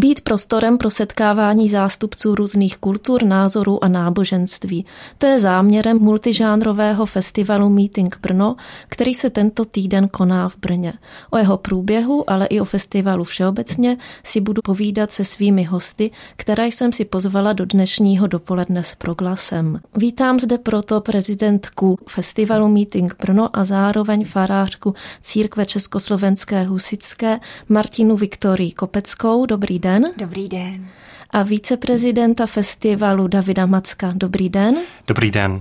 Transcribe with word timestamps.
Být 0.00 0.20
prostorem 0.20 0.78
pro 0.78 0.90
setkávání 0.90 1.68
zástupců 1.68 2.34
různých 2.34 2.76
kultur, 2.76 3.22
názorů 3.22 3.84
a 3.84 3.88
náboženství. 3.88 4.86
To 5.18 5.26
je 5.26 5.40
záměrem 5.40 5.98
multižánrového 5.98 7.06
festivalu 7.06 7.68
Meeting 7.68 8.18
Brno, 8.22 8.56
který 8.88 9.14
se 9.14 9.30
tento 9.30 9.64
týden 9.64 10.08
koná 10.08 10.48
v 10.48 10.56
Brně. 10.56 10.92
O 11.30 11.38
jeho 11.38 11.56
průběhu, 11.56 12.30
ale 12.30 12.46
i 12.46 12.60
o 12.60 12.64
festivalu 12.64 13.24
všeobecně 13.24 13.96
si 14.24 14.40
budu 14.40 14.62
povídat 14.64 15.12
se 15.12 15.24
svými 15.24 15.64
hosty, 15.64 16.10
které 16.36 16.66
jsem 16.66 16.92
si 16.92 17.04
pozvala 17.04 17.52
do 17.52 17.64
dnešního 17.64 18.26
dopoledne 18.26 18.84
s 18.84 18.94
proglasem. 18.94 19.80
Vítám 19.96 20.40
zde 20.40 20.58
proto 20.58 21.00
prezidentku 21.00 21.98
festivalu 22.08 22.68
Meeting 22.68 23.16
Brno 23.20 23.56
a 23.56 23.64
zároveň 23.64 24.24
farářku 24.24 24.94
církve 25.20 25.66
Československé 25.66 26.62
husické 26.64 27.40
Martinu 27.68 28.16
Viktorii 28.16 28.72
Kopeckou. 28.72 29.46
Dobrý 29.46 29.78
den 29.78 29.89
den. 29.90 30.10
Dobrý 30.16 30.48
den. 30.48 30.88
A 31.30 31.42
víceprezidenta 31.42 32.46
festivalu 32.46 33.28
Davida 33.28 33.66
Macka. 33.66 34.12
Dobrý 34.14 34.48
den. 34.48 34.76
Dobrý 35.06 35.30
den. 35.30 35.58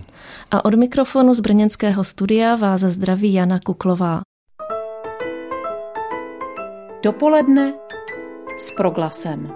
A 0.52 0.65
od 0.65 0.73
mikrofonu 0.73 1.33
z 1.33 1.39
brněnského 1.39 2.03
studia 2.03 2.55
vás 2.55 2.81
zdraví 2.81 3.33
Jana 3.33 3.59
Kuklová. 3.59 4.21
Dopoledne 7.03 7.73
s 8.57 8.71
proglasem. 8.71 9.52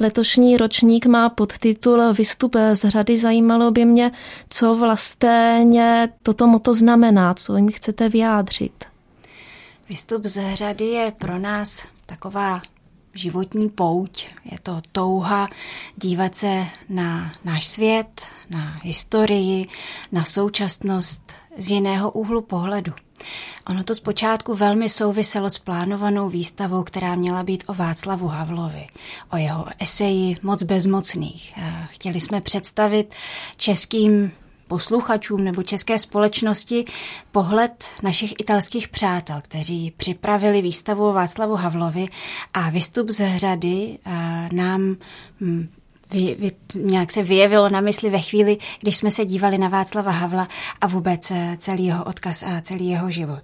Letošní 0.00 0.56
ročník 0.56 1.06
má 1.06 1.28
podtitul 1.28 2.12
Vystup 2.12 2.56
z 2.72 2.88
řady. 2.88 3.18
Zajímalo 3.18 3.70
by 3.70 3.84
mě, 3.84 4.10
co 4.48 4.74
vlastně 4.74 6.08
toto 6.22 6.46
moto 6.46 6.74
znamená, 6.74 7.34
co 7.34 7.56
jim 7.56 7.68
chcete 7.72 8.08
vyjádřit. 8.08 8.91
Vystup 9.92 10.26
z 10.26 10.54
řady 10.54 10.84
je 10.84 11.10
pro 11.10 11.38
nás 11.38 11.86
taková 12.06 12.62
životní 13.14 13.68
pouť. 13.68 14.26
Je 14.44 14.58
to 14.62 14.80
touha 14.92 15.48
dívat 15.96 16.34
se 16.34 16.66
na 16.88 17.32
náš 17.44 17.66
svět, 17.66 18.26
na 18.50 18.80
historii, 18.82 19.68
na 20.12 20.24
současnost 20.24 21.32
z 21.58 21.70
jiného 21.70 22.10
úhlu 22.10 22.42
pohledu. 22.42 22.92
Ono 23.66 23.84
to 23.84 23.94
zpočátku 23.94 24.54
velmi 24.54 24.88
souviselo 24.88 25.50
s 25.50 25.58
plánovanou 25.58 26.28
výstavou, 26.28 26.82
která 26.82 27.14
měla 27.14 27.42
být 27.42 27.64
o 27.66 27.74
Václavu 27.74 28.28
Havlovi, 28.28 28.86
o 29.32 29.36
jeho 29.36 29.66
eseji 29.78 30.36
Moc 30.42 30.62
bezmocných. 30.62 31.54
Chtěli 31.90 32.20
jsme 32.20 32.40
představit 32.40 33.14
českým 33.56 34.32
posluchačům 34.72 35.44
nebo 35.44 35.62
české 35.62 35.98
společnosti 35.98 36.84
pohled 37.32 37.90
našich 38.02 38.34
italských 38.38 38.88
přátel, 38.88 39.36
kteří 39.42 39.92
připravili 39.96 40.62
výstavu 40.62 41.12
Václavu 41.12 41.54
Havlovi 41.54 42.06
a 42.54 42.70
vystup 42.70 43.10
z 43.10 43.18
hřady 43.20 43.98
nám 44.52 44.96
hm, 45.40 45.68
vy, 46.12 46.36
vy, 46.38 46.50
nějak 46.80 47.12
se 47.12 47.22
vyjevilo 47.22 47.68
na 47.68 47.80
mysli 47.80 48.10
ve 48.10 48.20
chvíli, 48.20 48.58
když 48.80 48.96
jsme 48.96 49.10
se 49.10 49.24
dívali 49.24 49.58
na 49.58 49.68
Václava 49.68 50.10
Havla 50.10 50.48
a 50.80 50.86
vůbec 50.86 51.30
eh, 51.30 51.56
celý 51.58 51.86
jeho 51.86 52.04
odkaz 52.04 52.42
a 52.42 52.60
celý 52.60 52.88
jeho 52.88 53.10
život. 53.10 53.42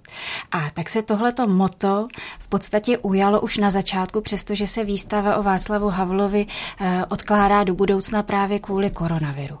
A 0.51 0.69
tak 0.73 0.89
se 0.89 1.01
tohleto 1.01 1.47
moto 1.47 2.07
v 2.39 2.47
podstatě 2.47 2.97
ujalo 2.97 3.41
už 3.41 3.57
na 3.57 3.71
začátku, 3.71 4.21
přestože 4.21 4.67
se 4.67 4.83
výstava 4.83 5.37
o 5.37 5.43
Václavu 5.43 5.89
Havlovi 5.89 6.47
eh, 6.79 7.05
odkládá 7.09 7.63
do 7.63 7.73
budoucna 7.73 8.23
právě 8.23 8.59
kvůli 8.59 8.89
koronaviru. 8.89 9.57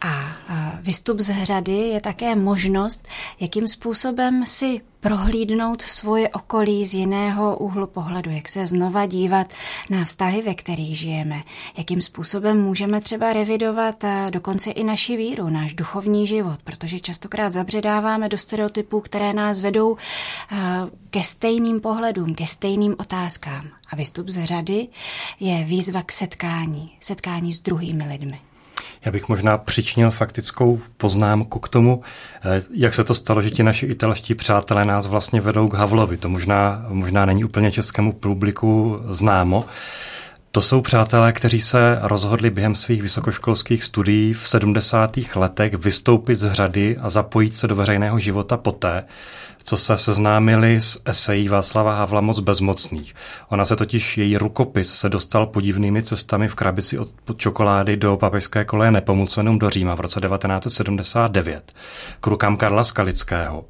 A 0.00 0.36
vystup 0.80 1.18
z 1.18 1.28
hřady 1.28 1.72
je 1.72 2.00
také 2.00 2.36
možnost, 2.36 3.08
jakým 3.40 3.68
způsobem 3.68 4.46
si 4.46 4.80
prohlídnout 5.00 5.82
svoje 5.82 6.28
okolí 6.28 6.86
z 6.86 6.94
jiného 6.94 7.56
úhlu 7.56 7.86
pohledu, 7.86 8.30
jak 8.30 8.48
se 8.48 8.66
znova 8.66 9.06
dívat 9.06 9.52
na 9.90 10.04
vztahy, 10.04 10.42
ve 10.42 10.54
kterých 10.54 10.98
žijeme, 10.98 11.42
jakým 11.76 12.02
způsobem 12.02 12.62
můžeme 12.62 13.00
třeba 13.00 13.32
revidovat 13.32 14.04
dokonce 14.30 14.70
i 14.70 14.84
naši 14.84 15.16
víru, 15.16 15.48
náš 15.48 15.74
duchovní 15.74 16.26
život, 16.26 16.62
protože 16.64 17.00
častokrát 17.00 17.52
zabředáváme 17.52 18.28
do 18.28 18.38
stereotypů, 18.38 19.00
které 19.00 19.32
nás 19.32 19.60
vedou 19.60 19.96
ke 21.10 21.22
stejným 21.22 21.80
pohledům, 21.80 22.34
ke 22.34 22.46
stejným 22.46 22.94
otázkám. 22.98 23.68
A 23.88 23.96
vystup 23.96 24.28
z 24.28 24.44
řady 24.44 24.88
je 25.40 25.64
výzva 25.64 26.02
k 26.02 26.12
setkání, 26.12 26.96
setkání 27.00 27.52
s 27.52 27.60
druhými 27.60 28.08
lidmi. 28.08 28.40
Já 29.04 29.12
bych 29.12 29.28
možná 29.28 29.58
přičnil 29.58 30.10
faktickou 30.10 30.80
poznámku 30.96 31.58
k 31.58 31.68
tomu, 31.68 32.02
eh, 32.44 32.62
jak 32.74 32.94
se 32.94 33.04
to 33.04 33.14
stalo, 33.14 33.42
že 33.42 33.50
ti 33.50 33.62
naši 33.62 33.86
italští 33.86 34.34
přátelé 34.34 34.84
nás 34.84 35.06
vlastně 35.06 35.40
vedou 35.40 35.68
k 35.68 35.74
Havlovi. 35.74 36.16
To 36.16 36.28
možná, 36.28 36.86
možná 36.88 37.24
není 37.24 37.44
úplně 37.44 37.72
českému 37.72 38.12
publiku 38.12 38.98
známo. 39.08 39.64
To 40.54 40.60
jsou 40.60 40.80
přátelé, 40.80 41.32
kteří 41.32 41.60
se 41.60 41.98
rozhodli 42.02 42.50
během 42.50 42.74
svých 42.74 43.02
vysokoškolských 43.02 43.84
studií 43.84 44.34
v 44.34 44.48
70. 44.48 45.16
letech 45.34 45.74
vystoupit 45.74 46.36
z 46.36 46.52
řady 46.52 46.96
a 47.00 47.08
zapojit 47.08 47.56
se 47.56 47.68
do 47.68 47.76
veřejného 47.76 48.18
života 48.18 48.56
poté, 48.56 49.04
co 49.64 49.76
se 49.76 49.96
seznámili 49.96 50.80
s 50.80 51.02
esejí 51.04 51.48
Václava 51.48 51.94
Havla 51.94 52.20
Moc 52.20 52.40
bezmocných. 52.40 53.14
Ona 53.48 53.64
se 53.64 53.76
totiž, 53.76 54.18
její 54.18 54.36
rukopis 54.36 54.94
se 54.94 55.08
dostal 55.08 55.46
podivnými 55.46 56.02
cestami 56.02 56.48
v 56.48 56.54
krabici 56.54 56.98
od 56.98 57.08
čokolády 57.36 57.96
do 57.96 58.16
papežské 58.16 58.64
koleje 58.64 58.90
Nepomucenům 58.90 59.58
do 59.58 59.70
Říma 59.70 59.94
v 59.94 60.00
roce 60.00 60.20
1979 60.20 61.72
k 62.20 62.26
rukám 62.26 62.56
Karla 62.56 62.84
Skalického 62.84 63.64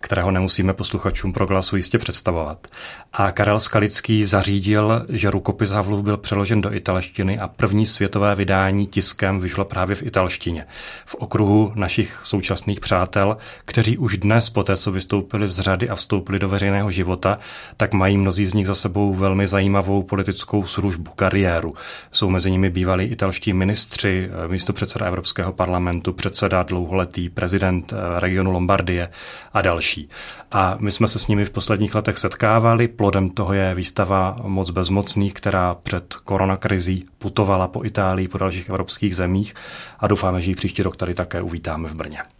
kterého 0.00 0.30
nemusíme 0.30 0.72
posluchačům 0.72 1.32
proglasu 1.32 1.76
jistě 1.76 1.98
představovat. 1.98 2.66
A 3.12 3.32
Karel 3.32 3.60
Skalický 3.60 4.24
zařídil, 4.24 5.06
že 5.08 5.30
rukopis 5.30 5.70
Havlův 5.70 6.02
byl 6.02 6.16
přeložen 6.16 6.60
do 6.60 6.74
italštiny 6.74 7.38
a 7.38 7.48
první 7.48 7.86
světové 7.86 8.34
vydání 8.34 8.86
tiskem 8.86 9.40
vyšlo 9.40 9.64
právě 9.64 9.96
v 9.96 10.02
italštině. 10.02 10.66
V 11.06 11.14
okruhu 11.14 11.72
našich 11.74 12.20
současných 12.22 12.80
přátel, 12.80 13.36
kteří 13.64 13.98
už 13.98 14.18
dnes, 14.18 14.50
po 14.50 14.62
té, 14.62 14.76
co 14.76 14.92
vystoupili 14.92 15.48
z 15.48 15.60
řady 15.60 15.88
a 15.88 15.94
vstoupili 15.94 16.38
do 16.38 16.48
veřejného 16.48 16.90
života, 16.90 17.38
tak 17.76 17.92
mají 17.92 18.18
mnozí 18.18 18.46
z 18.46 18.54
nich 18.54 18.66
za 18.66 18.74
sebou 18.74 19.14
velmi 19.14 19.46
zajímavou 19.46 20.02
politickou 20.02 20.66
službu, 20.66 21.10
kariéru. 21.16 21.74
Jsou 22.12 22.30
mezi 22.30 22.50
nimi 22.50 22.70
bývalí 22.70 23.04
italští 23.04 23.52
ministři, 23.52 24.30
místo 24.46 24.72
předseda 24.72 25.06
Evropského 25.06 25.52
parlamentu, 25.52 26.12
předseda 26.12 26.62
dlouholetý 26.62 27.28
prezident 27.28 27.92
eh, 27.92 28.20
regionu 28.20 28.52
Lombardie 28.52 29.08
a 29.52 29.62
další 29.62 29.85
další. 29.86 30.08
A 30.52 30.76
my 30.80 30.92
jsme 30.92 31.08
se 31.08 31.18
s 31.18 31.28
nimi 31.28 31.44
v 31.44 31.50
posledních 31.50 31.94
letech 31.94 32.18
setkávali. 32.18 32.88
Plodem 32.88 33.30
toho 33.30 33.52
je 33.52 33.74
výstava 33.74 34.36
Moc 34.42 34.70
bezmocných, 34.70 35.34
která 35.34 35.74
před 35.74 36.14
koronakrizí 36.14 37.04
putovala 37.18 37.68
po 37.68 37.84
Itálii, 37.84 38.28
po 38.28 38.38
dalších 38.38 38.68
evropských 38.68 39.16
zemích 39.16 39.54
a 39.98 40.06
doufáme, 40.06 40.42
že 40.42 40.50
ji 40.50 40.54
příští 40.54 40.82
rok 40.82 40.96
tady 40.96 41.14
také 41.14 41.42
uvítáme 41.42 41.88
v 41.88 41.94
Brně. 41.94 42.35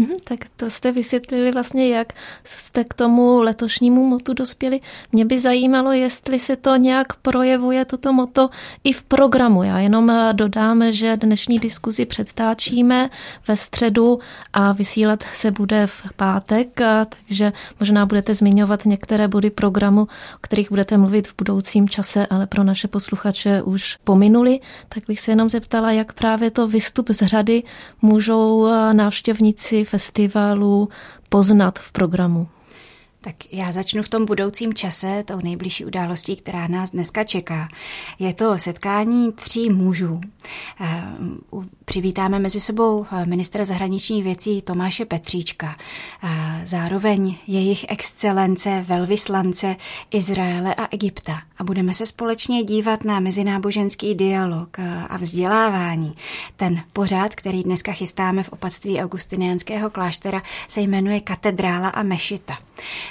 Mhm, 0.00 0.16
tak 0.24 0.38
to 0.56 0.70
jste 0.70 0.92
vysvětlili 0.92 1.52
vlastně, 1.52 1.88
jak 1.88 2.12
jste 2.44 2.84
k 2.84 2.94
tomu 2.94 3.42
letošnímu 3.42 4.06
motu 4.06 4.34
dospěli. 4.34 4.80
Mě 5.12 5.24
by 5.24 5.38
zajímalo, 5.38 5.92
jestli 5.92 6.38
se 6.38 6.56
to 6.56 6.76
nějak 6.76 7.16
projevuje, 7.16 7.84
toto 7.84 8.12
moto, 8.12 8.48
i 8.84 8.92
v 8.92 9.02
programu. 9.02 9.62
Já 9.62 9.78
jenom 9.78 10.10
eh, 10.10 10.32
dodám, 10.32 10.92
že 10.92 11.16
dnešní 11.16 11.58
diskuzi 11.58 12.06
předtáčíme 12.06 13.10
ve 13.48 13.56
středu 13.56 14.18
a 14.52 14.72
vysílat 14.72 15.22
se 15.22 15.50
bude 15.50 15.86
v 15.86 16.02
pátek, 16.16 16.80
takže 17.26 17.52
možná 17.80 18.06
budete 18.06 18.34
zmiňovat 18.34 18.84
některé 18.84 19.28
body 19.28 19.50
programu, 19.50 20.02
o 20.02 20.06
kterých 20.40 20.70
budete 20.70 20.98
mluvit 20.98 21.28
v 21.28 21.34
budoucím 21.38 21.88
čase, 21.88 22.26
ale 22.26 22.46
pro 22.46 22.64
naše 22.64 22.88
posluchače 22.88 23.62
už 23.62 23.98
pominuli. 24.04 24.60
Tak 24.88 25.02
bych 25.08 25.20
se 25.20 25.32
jenom 25.32 25.50
zeptala, 25.50 25.92
jak 25.92 26.12
právě 26.12 26.50
to 26.50 26.68
vystup 26.68 27.10
z 27.10 27.26
řady 27.26 27.62
můžou 28.02 28.66
eh, 28.66 28.94
návštěvníci 28.94 29.87
festivalu 29.88 30.88
poznat 31.28 31.78
v 31.78 31.92
programu? 31.92 32.48
Tak 33.20 33.52
já 33.52 33.72
začnu 33.72 34.02
v 34.02 34.08
tom 34.08 34.24
budoucím 34.24 34.74
čase, 34.74 35.22
tou 35.24 35.40
nejbližší 35.40 35.84
událostí, 35.84 36.36
která 36.36 36.66
nás 36.66 36.90
dneska 36.90 37.24
čeká. 37.24 37.68
Je 38.18 38.34
to 38.34 38.58
setkání 38.58 39.32
tří 39.32 39.70
mužů. 39.70 40.20
Eh, 40.80 41.02
přivítáme 41.84 42.38
mezi 42.38 42.60
sebou 42.60 43.06
eh, 43.12 43.26
ministra 43.26 43.64
zahraničních 43.64 44.24
věcí 44.24 44.62
Tomáše 44.62 45.04
Petříčka, 45.04 45.76
zároveň 46.64 47.36
jejich 47.46 47.84
excelence, 47.88 48.84
velvyslance 48.86 49.76
Izraele 50.10 50.74
a 50.74 50.86
Egypta. 50.90 51.42
A 51.58 51.64
budeme 51.64 51.94
se 51.94 52.06
společně 52.06 52.62
dívat 52.62 53.04
na 53.04 53.20
mezináboženský 53.20 54.14
dialog 54.14 54.76
a 55.08 55.16
vzdělávání. 55.16 56.14
Ten 56.56 56.82
pořád, 56.92 57.34
který 57.34 57.62
dneska 57.62 57.92
chystáme 57.92 58.42
v 58.42 58.52
opatství 58.52 59.00
augustinianského 59.00 59.90
kláštera, 59.90 60.42
se 60.68 60.80
jmenuje 60.80 61.20
Katedrála 61.20 61.88
a 61.88 62.02
Mešita. 62.02 62.58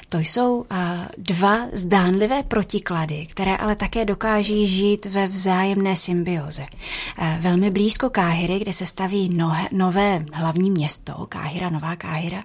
To 0.09 0.17
jsou 0.17 0.65
dva 1.17 1.65
zdánlivé 1.73 2.43
protiklady, 2.43 3.27
které 3.29 3.57
ale 3.57 3.75
také 3.75 4.05
dokáží 4.05 4.67
žít 4.67 5.05
ve 5.05 5.27
vzájemné 5.27 5.97
symbioze. 5.97 6.65
Velmi 7.39 7.71
blízko 7.71 8.09
Káhyry, 8.09 8.59
kde 8.59 8.73
se 8.73 8.85
staví 8.85 9.37
nové 9.71 10.25
hlavní 10.33 10.71
město, 10.71 11.25
Káhyra, 11.29 11.69
Nová 11.69 11.95
Káhyra, 11.95 12.41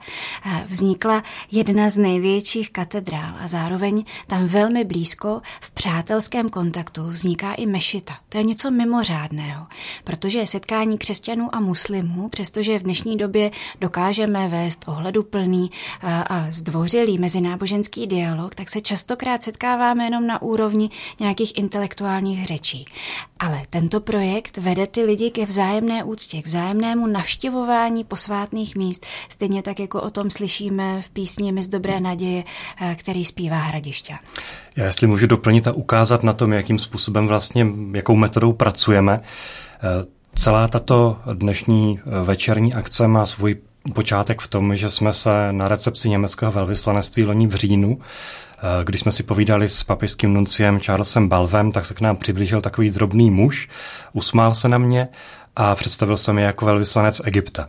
vznikla 0.67 1.23
jedna 1.51 1.89
z 1.89 1.99
největších 1.99 2.71
katedrál 2.73 3.35
a 3.41 3.49
zároveň 3.49 4.05
tam 4.27 4.47
velmi 4.47 4.85
blízko 4.85 5.41
v 5.61 5.71
přátelském 5.93 6.49
kontaktu 6.49 7.05
vzniká 7.07 7.55
i 7.55 7.67
mešita. 7.67 8.17
To 8.29 8.39
je 8.39 8.45
něco 8.45 8.71
mimořádného, 8.71 9.67
protože 10.05 10.47
setkání 10.47 10.99
křesťanů 10.99 11.55
a 11.55 11.61
muslimů, 11.61 12.29
přestože 12.29 12.79
v 12.79 12.83
dnešní 12.83 13.17
době 13.17 13.51
dokážeme 13.81 14.49
vést 14.49 14.85
ohleduplný 14.89 15.71
a 16.03 16.47
zdvořilý 16.51 17.19
mezináboženský 17.19 18.07
dialog, 18.07 18.55
tak 18.55 18.71
se 18.71 18.81
častokrát 18.81 19.43
setkáváme 19.43 20.05
jenom 20.05 20.27
na 20.27 20.43
úrovni 20.43 20.91
nějakých 21.21 21.59
intelektuálních 21.59 22.47
řečí. 22.47 22.85
Ale 23.39 23.63
tento 23.71 24.01
projekt 24.01 24.57
vede 24.57 24.87
ty 24.87 25.03
lidi 25.03 25.31
ke 25.31 25.47
vzájemné 25.47 26.05
úctě, 26.05 26.43
k 26.43 26.47
vzájemnému 26.47 27.07
navštěvování 27.07 28.05
posvátných 28.05 28.77
míst, 28.77 29.07
stejně 29.29 29.63
tak, 29.63 29.81
jako 29.81 30.03
o 30.03 30.11
tom 30.11 30.31
slyšíme 30.31 31.03
v 31.03 31.11
písni 31.11 31.53
My 31.53 31.63
z 31.63 31.69
dobré 31.69 32.01
naděje, 32.01 32.45
který 32.97 33.25
zpívá 33.25 33.59
Hradišťa. 33.59 34.19
Já 34.77 34.85
jestli 34.85 35.07
můžu 35.07 35.27
doplnit 35.27 35.69
a 35.69 35.73
ukázat 35.73 36.23
na 36.23 36.33
tom, 36.33 36.53
jakým 36.53 36.79
způsobem 36.79 37.27
vlastně, 37.27 37.67
jakou 37.95 38.17
metodou 38.17 38.53
pracujeme. 38.53 39.21
Celá 40.35 40.69
tato 40.69 41.19
dnešní 41.33 42.01
večerní 42.25 42.75
akce 42.75 43.09
má 43.09 43.27
svůj 43.27 43.57
počátek 43.95 44.41
v 44.41 44.49
tom, 44.49 44.77
že 44.77 44.91
jsme 44.91 45.13
se 45.13 45.53
na 45.53 45.69
recepci 45.69 46.09
německého 46.09 46.53
velvyslanectví 46.53 47.25
loni 47.25 47.47
v 47.47 47.55
říjnu 47.55 47.99
když 48.85 49.01
jsme 49.01 49.13
si 49.13 49.23
povídali 49.23 49.69
s 49.69 49.85
papižským 49.85 50.35
nunciem 50.35 50.81
Charlesem 50.81 51.29
Balvem, 51.29 51.73
tak 51.73 51.87
se 51.87 51.95
k 51.95 52.01
nám 52.01 52.17
přiblížil 52.17 52.61
takový 52.61 52.91
drobný 52.91 53.31
muž, 53.31 53.69
usmál 54.13 54.55
se 54.55 54.69
na 54.69 54.79
mě 54.79 55.09
a 55.57 55.75
představil 55.75 56.17
se 56.17 56.33
mi 56.33 56.43
jako 56.43 56.65
velvyslanec 56.65 57.21
Egypta. 57.25 57.69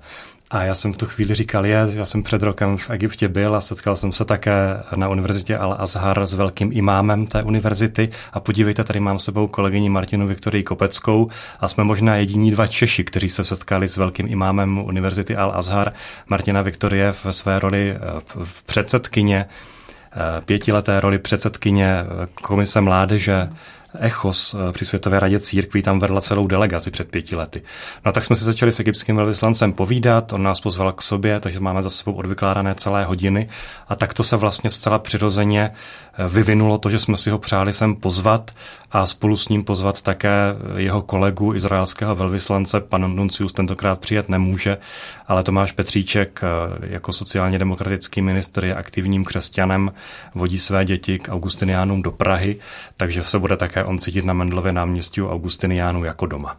A 0.54 0.64
já 0.64 0.76
jsem 0.76 0.94
v 0.94 0.98
tu 0.98 1.06
chvíli 1.06 1.36
říkal, 1.36 1.66
je, 1.66 1.88
já 1.94 2.06
jsem 2.06 2.24
před 2.24 2.44
rokem 2.44 2.78
v 2.78 2.90
Egyptě 2.90 3.28
byl 3.28 3.56
a 3.56 3.62
setkal 3.62 3.96
jsem 3.96 4.14
se 4.14 4.26
také 4.26 4.84
na 4.96 5.10
univerzitě 5.10 5.56
Al-Azhar 5.56 6.24
s 6.24 6.34
velkým 6.34 6.72
imámem 6.74 7.28
té 7.28 7.44
univerzity 7.44 8.10
a 8.34 8.40
podívejte, 8.40 8.84
tady 8.84 9.00
mám 9.00 9.20
s 9.20 9.26
sebou 9.26 9.48
kolegyni 9.48 9.90
Martinu 9.90 10.28
Viktorii 10.28 10.64
Kopeckou 10.64 11.30
a 11.60 11.68
jsme 11.68 11.84
možná 11.84 12.16
jediní 12.16 12.52
dva 12.52 12.68
Češi, 12.68 13.04
kteří 13.04 13.30
se 13.30 13.46
setkali 13.46 13.88
s 13.88 13.98
velkým 13.98 14.28
imámem 14.28 14.78
univerzity 14.78 15.36
Al-Azhar. 15.36 15.92
Martina 16.28 16.62
Viktorie 16.62 17.14
ve 17.24 17.34
své 17.34 17.60
roli 17.60 17.92
eh, 17.92 18.00
v 18.44 18.64
předsedkyně 18.64 19.46
eh, 19.46 20.42
pětileté 20.42 21.00
roli 21.00 21.20
předsedkyně 21.20 21.88
eh, 21.88 22.28
Komise 22.42 22.82
mládeže 22.82 23.50
ECHOS 24.00 24.54
eh, 24.54 24.72
při 24.72 24.86
Světové 24.86 25.20
radě 25.20 25.40
církví 25.40 25.82
tam 25.82 26.00
vedla 26.00 26.22
celou 26.22 26.48
delegaci 26.48 26.92
před 26.92 27.12
pěti 27.12 27.36
lety. 27.36 27.62
No 28.06 28.12
tak 28.12 28.24
jsme 28.24 28.36
se 28.36 28.46
začali 28.46 28.72
s 28.72 28.80
egyptským 28.80 29.16
velvyslancem 29.16 29.74
povídat, 29.74 30.34
on 30.34 30.44
nás 30.44 30.62
pozval 30.62 30.92
k 30.92 31.02
sobě, 31.02 31.40
takže 31.40 31.60
máme 31.60 31.84
za 31.84 31.90
sebou 31.90 32.14
odvykládané 32.14 32.76
celé 32.76 33.06
hodiny 33.06 33.50
a 33.88 33.96
tak 33.96 34.14
to 34.14 34.24
se 34.24 34.38
vlastně 34.38 34.70
zcela 34.70 35.00
přirozeně 35.00 35.72
vyvinulo 36.30 36.78
to, 36.78 36.90
že 36.90 37.00
jsme 37.00 37.18
si 37.18 37.30
ho 37.30 37.40
přáli 37.40 37.74
sem 37.74 37.96
pozvat 37.96 38.52
a 38.92 39.06
spolu 39.06 39.36
s 39.36 39.50
ním 39.50 39.64
pozvat 39.64 40.02
také 40.02 40.56
jeho 40.78 41.02
kolegu 41.02 41.54
izraelského 41.54 42.16
velvyslance, 42.16 42.80
pan 42.80 43.16
Nuncius 43.16 43.54
tentokrát 43.54 44.00
přijet 44.00 44.30
nemůže, 44.30 44.78
ale 45.28 45.44
Tomáš 45.44 45.72
Petříček 45.72 46.42
eh, 46.44 46.88
jako 46.94 47.14
sociálně 47.14 47.60
demokratický 47.60 48.22
ministr 48.22 48.66
je 48.66 48.76
aktivním 48.76 49.26
křesťanem, 49.26 49.94
vodí 50.36 50.58
své 50.58 50.86
děti 50.86 51.20
k 51.20 51.30
Augustiniánům 51.30 52.02
do 52.02 52.12
Prahy, 52.12 52.60
takže 52.98 53.24
se 53.24 53.40
bude 53.40 53.58
také 53.58 53.84
on 53.84 54.00
cítit 54.00 54.26
na 54.26 54.34
Mendlově 54.34 54.74
náměstí 54.74 55.22
u 55.22 55.30
Augustiniánů 55.30 56.04
jako 56.04 56.26
doma. 56.26 56.58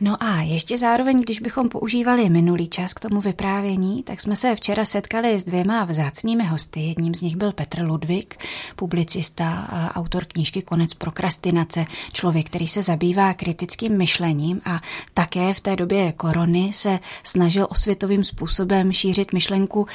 No 0.00 0.22
a 0.22 0.40
ještě 0.40 0.78
zároveň, 0.78 1.20
když 1.20 1.40
bychom 1.40 1.68
používali 1.68 2.28
minulý 2.28 2.68
čas 2.68 2.94
k 2.94 3.00
tomu 3.00 3.20
vyprávění, 3.20 4.02
tak 4.02 4.20
jsme 4.20 4.36
se 4.36 4.54
včera 4.54 4.84
setkali 4.84 5.38
s 5.38 5.44
dvěma 5.44 5.84
vzácnými 5.84 6.44
hosty. 6.44 6.80
Jedním 6.80 7.14
z 7.14 7.20
nich 7.20 7.36
byl 7.36 7.52
Petr 7.52 7.82
Ludvík, 7.82 8.38
publicista 8.76 9.50
a 9.50 9.96
autor 9.96 10.24
knížky 10.24 10.62
Konec 10.62 10.94
prokrastinace, 10.94 11.86
člověk, 12.12 12.46
který 12.46 12.68
se 12.68 12.82
zabývá 12.82 13.34
kritickým 13.34 13.96
myšlením 13.96 14.60
a 14.64 14.80
také 15.14 15.54
v 15.54 15.60
té 15.60 15.76
době 15.76 16.12
korony 16.12 16.72
se 16.72 16.98
snažil 17.22 17.66
osvětovým 17.70 18.24
způsobem 18.24 18.92
šířit 18.92 19.32
myšlenku 19.32 19.86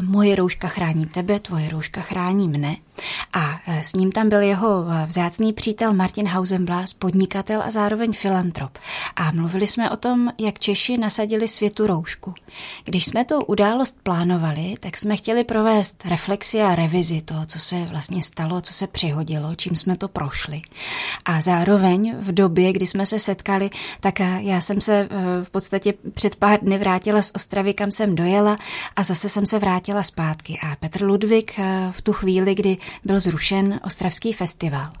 moje 0.00 0.36
rouška 0.36 0.68
chrání 0.68 1.06
tebe, 1.06 1.40
tvoje 1.40 1.68
rouška 1.68 2.00
chrání 2.00 2.48
mne. 2.48 2.76
A 3.32 3.60
e, 3.66 3.84
s 3.84 3.92
ním 3.92 4.12
tam 4.12 4.28
byl 4.28 4.40
jeho 4.40 4.86
e, 4.88 5.06
vzácný 5.06 5.52
přítel 5.52 5.92
Martin 5.92 6.26
Hausenblas, 6.26 6.92
podnikatel 6.92 7.62
a 7.62 7.70
zároveň 7.70 8.12
filantrop. 8.12 8.78
A 9.16 9.30
mluvili 9.30 9.66
jsme 9.66 9.90
o 9.90 9.96
tom, 9.96 10.32
jak 10.38 10.58
Češi 10.58 10.96
nasadili 10.98 11.48
světu 11.48 11.86
roušku. 11.86 12.34
Když 12.84 13.04
jsme 13.04 13.24
tu 13.24 13.38
událost 13.38 13.98
plánovali, 14.02 14.74
tak 14.80 14.96
jsme 14.96 15.16
chtěli 15.16 15.44
provést 15.44 16.04
reflexi 16.04 16.62
a 16.62 16.74
revizi 16.74 17.22
toho, 17.22 17.46
co 17.46 17.58
se 17.58 17.76
vlastně 17.76 18.22
stalo, 18.22 18.60
co 18.60 18.72
se 18.72 18.86
přihodilo, 18.86 19.54
čím 19.54 19.76
jsme 19.76 19.96
to 19.96 20.08
prošli. 20.08 20.62
A 21.24 21.40
zároveň 21.40 22.14
v 22.18 22.32
době, 22.32 22.72
kdy 22.72 22.86
jsme 22.86 23.06
se 23.06 23.18
setkali, 23.18 23.70
tak 24.00 24.20
e, 24.20 24.38
já 24.40 24.60
jsem 24.60 24.80
se 24.80 25.08
v 25.42 25.50
podstatě 25.50 25.94
před 26.14 26.36
pár 26.36 26.60
dny 26.60 26.78
vrátila 26.78 27.22
z 27.22 27.32
Ostravy, 27.34 27.74
kam 27.74 27.90
jsem 27.90 28.14
dojela 28.14 28.58
a 28.96 29.02
zase 29.02 29.28
jsem 29.28 29.46
se 29.46 29.58
vrátila 29.58 30.02
zpátky. 30.02 30.58
A 30.62 30.76
Petr 30.76 31.04
Ludvík 31.04 31.60
v 31.90 32.02
tu 32.02 32.12
chvíli, 32.12 32.54
kdy 32.54 32.78
byl 33.04 33.20
zrušen 33.20 33.80
Ostravský 33.84 34.32
festival. 34.32 34.92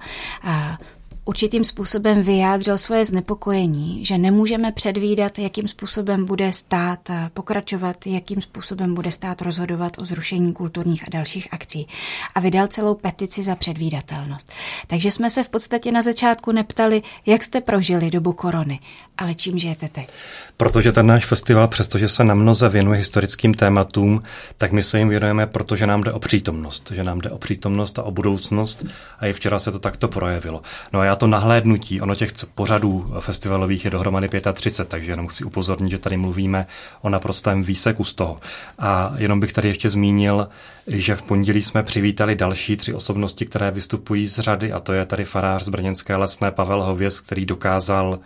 A 0.42 0.78
určitým 1.26 1.64
způsobem 1.64 2.22
vyjádřil 2.22 2.78
svoje 2.78 3.04
znepokojení, 3.04 4.04
že 4.04 4.18
nemůžeme 4.18 4.72
předvídat, 4.72 5.38
jakým 5.38 5.68
způsobem 5.68 6.24
bude 6.24 6.52
stát 6.52 7.10
pokračovat, 7.34 8.06
jakým 8.06 8.42
způsobem 8.42 8.94
bude 8.94 9.10
stát 9.10 9.42
rozhodovat 9.42 9.92
o 9.98 10.04
zrušení 10.04 10.52
kulturních 10.52 11.02
a 11.02 11.10
dalších 11.10 11.48
akcí. 11.50 11.86
A 12.34 12.40
vydal 12.40 12.66
celou 12.66 12.94
petici 12.94 13.42
za 13.42 13.56
předvídatelnost. 13.56 14.52
Takže 14.86 15.10
jsme 15.10 15.30
se 15.30 15.42
v 15.42 15.48
podstatě 15.48 15.92
na 15.92 16.02
začátku 16.02 16.52
neptali, 16.52 17.02
jak 17.26 17.42
jste 17.42 17.60
prožili 17.60 18.10
dobu 18.10 18.32
korony, 18.32 18.80
ale 19.18 19.34
čím 19.34 19.58
žijete 19.58 19.88
teď. 19.88 20.08
Protože 20.56 20.92
ten 20.92 21.06
náš 21.06 21.26
festival, 21.26 21.68
přestože 21.68 22.08
se 22.08 22.24
na 22.24 22.34
mnoze 22.34 22.68
věnuje 22.68 22.98
historickým 22.98 23.54
tématům, 23.54 24.22
tak 24.58 24.72
my 24.72 24.82
se 24.82 24.98
jim 24.98 25.08
věnujeme, 25.08 25.46
protože 25.46 25.86
nám 25.86 26.02
jde 26.02 26.12
o 26.12 26.18
přítomnost, 26.18 26.92
že 26.94 27.04
nám 27.04 27.18
jde 27.18 27.30
o 27.30 27.38
přítomnost 27.38 27.98
a 27.98 28.02
o 28.02 28.10
budoucnost 28.10 28.84
a 29.18 29.26
i 29.26 29.32
včera 29.32 29.58
se 29.58 29.72
to 29.72 29.78
takto 29.78 30.08
projevilo. 30.08 30.62
No 30.92 31.00
a 31.00 31.04
já 31.04 31.15
to 31.16 31.26
nahlédnutí, 31.26 32.00
ono 32.00 32.14
těch 32.14 32.32
pořadů 32.54 33.14
festivalových 33.20 33.84
je 33.84 33.90
dohromady 33.90 34.28
35, 34.52 34.88
takže 34.88 35.12
jenom 35.12 35.26
chci 35.26 35.44
upozornit, 35.44 35.90
že 35.90 35.98
tady 35.98 36.16
mluvíme 36.16 36.66
o 37.02 37.08
naprostém 37.08 37.62
výseku 37.62 38.04
z 38.04 38.14
toho. 38.14 38.38
A 38.78 39.12
jenom 39.16 39.40
bych 39.40 39.52
tady 39.52 39.68
ještě 39.68 39.88
zmínil, 39.88 40.48
že 40.86 41.16
v 41.16 41.22
pondělí 41.22 41.62
jsme 41.62 41.82
přivítali 41.82 42.36
další 42.36 42.76
tři 42.76 42.94
osobnosti, 42.94 43.46
které 43.46 43.70
vystupují 43.70 44.28
z 44.28 44.38
řady, 44.38 44.72
a 44.72 44.80
to 44.80 44.92
je 44.92 45.06
tady 45.06 45.24
farář 45.24 45.62
z 45.62 45.68
Brněnské 45.68 46.16
lesné 46.16 46.50
Pavel 46.50 46.82
Hověz, 46.82 47.20
který 47.20 47.46
dokázal 47.46 48.18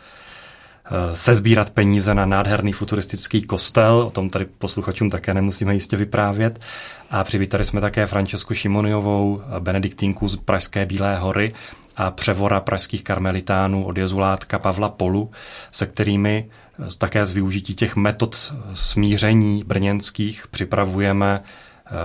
Eh, 0.92 1.16
sezbírat 1.16 1.70
peníze 1.70 2.14
na 2.14 2.26
nádherný 2.26 2.72
futuristický 2.72 3.42
kostel, 3.42 3.94
o 4.06 4.10
tom 4.10 4.30
tady 4.30 4.44
posluchačům 4.44 5.10
také 5.10 5.34
nemusíme 5.34 5.74
jistě 5.74 5.96
vyprávět. 5.96 6.60
A 7.10 7.24
přivítali 7.24 7.64
jsme 7.64 7.80
také 7.80 8.06
Francesku 8.06 8.54
Šimoniovou, 8.54 9.42
benediktínku 9.58 10.28
z 10.28 10.36
Pražské 10.36 10.86
Bílé 10.86 11.18
hory 11.18 11.52
a 11.96 12.10
převora 12.10 12.60
pražských 12.60 13.04
karmelitánů 13.04 13.84
od 13.84 13.98
jezulátka 13.98 14.58
Pavla 14.58 14.88
Polu, 14.88 15.30
se 15.70 15.86
kterými 15.86 16.50
také 16.98 17.26
z 17.26 17.30
využití 17.30 17.74
těch 17.74 17.96
metod 17.96 18.54
smíření 18.74 19.64
brněnských 19.66 20.46
připravujeme 20.50 21.42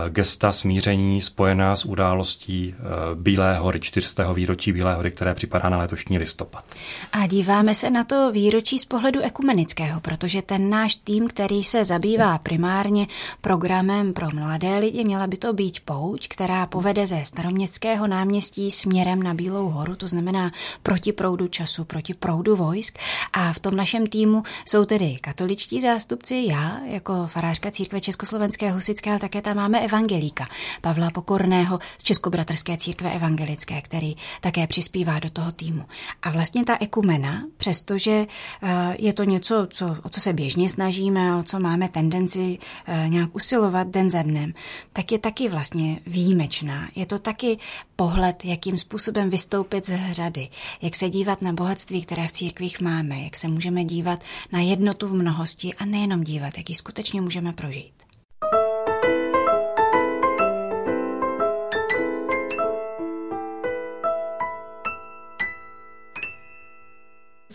gesta 0.09 0.51
smíření 0.51 1.21
spojená 1.21 1.75
s 1.75 1.85
událostí 1.85 2.75
eh, 2.77 2.83
Bílé 3.15 3.57
hory, 3.57 3.79
400. 3.79 4.33
výročí 4.33 4.71
Bílé 4.71 4.95
hory, 4.95 5.11
které 5.11 5.33
připadá 5.33 5.69
na 5.69 5.77
letošní 5.77 6.17
listopad. 6.17 6.65
A 7.11 7.27
díváme 7.27 7.75
se 7.75 7.89
na 7.89 8.03
to 8.03 8.31
výročí 8.31 8.79
z 8.79 8.85
pohledu 8.85 9.21
ekumenického, 9.21 9.99
protože 9.99 10.41
ten 10.41 10.69
náš 10.69 10.95
tým, 10.95 11.27
který 11.27 11.63
se 11.63 11.85
zabývá 11.85 12.37
primárně 12.37 13.07
programem 13.41 14.13
pro 14.13 14.27
mladé 14.33 14.77
lidi, 14.77 15.03
měla 15.03 15.27
by 15.27 15.37
to 15.37 15.53
být 15.53 15.79
pouť, 15.85 16.27
která 16.27 16.65
povede 16.65 17.07
ze 17.07 17.25
staroměstského 17.25 18.07
náměstí 18.07 18.71
směrem 18.71 19.23
na 19.23 19.33
Bílou 19.33 19.69
horu, 19.69 19.95
to 19.95 20.07
znamená 20.07 20.51
proti 20.83 21.11
proudu 21.13 21.47
času, 21.47 21.85
proti 21.85 22.13
proudu 22.13 22.55
vojsk. 22.55 22.97
A 23.33 23.53
v 23.53 23.59
tom 23.59 23.75
našem 23.75 24.07
týmu 24.07 24.43
jsou 24.65 24.85
tedy 24.85 25.17
katoličtí 25.21 25.81
zástupci, 25.81 26.45
já 26.49 26.79
jako 26.85 27.27
farářka 27.27 27.71
církve 27.71 28.01
Československé 28.01 28.71
husické, 28.71 29.09
ale 29.09 29.19
také 29.19 29.41
tam 29.41 29.57
máme 29.57 29.74
máme 29.75 29.85
evangelíka 29.85 30.47
Pavla 30.81 31.11
Pokorného 31.11 31.79
z 31.97 32.03
Českobratrské 32.03 32.77
církve 32.77 33.11
evangelické, 33.11 33.81
který 33.81 34.15
také 34.41 34.67
přispívá 34.67 35.19
do 35.19 35.29
toho 35.29 35.51
týmu. 35.51 35.85
A 36.21 36.29
vlastně 36.29 36.65
ta 36.65 36.77
ekumena, 36.79 37.43
přestože 37.57 38.25
eh, 38.63 38.95
je 38.99 39.13
to 39.13 39.23
něco, 39.23 39.67
co, 39.69 39.97
o 40.03 40.09
co 40.09 40.21
se 40.21 40.33
běžně 40.33 40.69
snažíme, 40.69 41.35
o 41.35 41.43
co 41.43 41.59
máme 41.59 41.89
tendenci 41.89 42.57
eh, 42.87 43.05
nějak 43.09 43.35
usilovat 43.35 43.87
den 43.87 44.09
za 44.09 44.21
dnem, 44.21 44.53
tak 44.93 45.11
je 45.11 45.19
taky 45.19 45.49
vlastně 45.49 45.99
výjimečná. 46.07 46.89
Je 46.95 47.05
to 47.05 47.19
taky 47.19 47.57
pohled, 47.95 48.45
jakým 48.45 48.77
způsobem 48.77 49.29
vystoupit 49.29 49.85
z 49.85 50.11
řady, 50.11 50.47
jak 50.81 50.95
se 50.95 51.09
dívat 51.09 51.41
na 51.41 51.53
bohatství, 51.53 52.01
které 52.01 52.27
v 52.27 52.31
církvích 52.31 52.81
máme, 52.81 53.21
jak 53.21 53.37
se 53.37 53.47
můžeme 53.47 53.83
dívat 53.83 54.23
na 54.51 54.59
jednotu 54.59 55.07
v 55.07 55.13
mnohosti 55.13 55.73
a 55.73 55.85
nejenom 55.85 56.23
dívat, 56.23 56.57
jak 56.57 56.69
ji 56.69 56.75
skutečně 56.75 57.21
můžeme 57.21 57.53
prožít. 57.53 58.04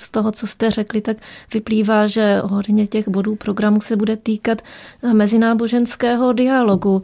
Z 0.01 0.11
toho, 0.11 0.33
co 0.33 0.47
jste 0.47 0.71
řekli, 0.71 1.01
tak 1.01 1.17
vyplývá, 1.55 2.07
že 2.07 2.41
hodně 2.45 2.87
těch 2.87 3.09
bodů 3.09 3.37
programu 3.37 3.81
se 3.81 3.97
bude 3.97 4.17
týkat 4.17 4.63
mezináboženského 5.13 6.33
dialogu. 6.33 7.03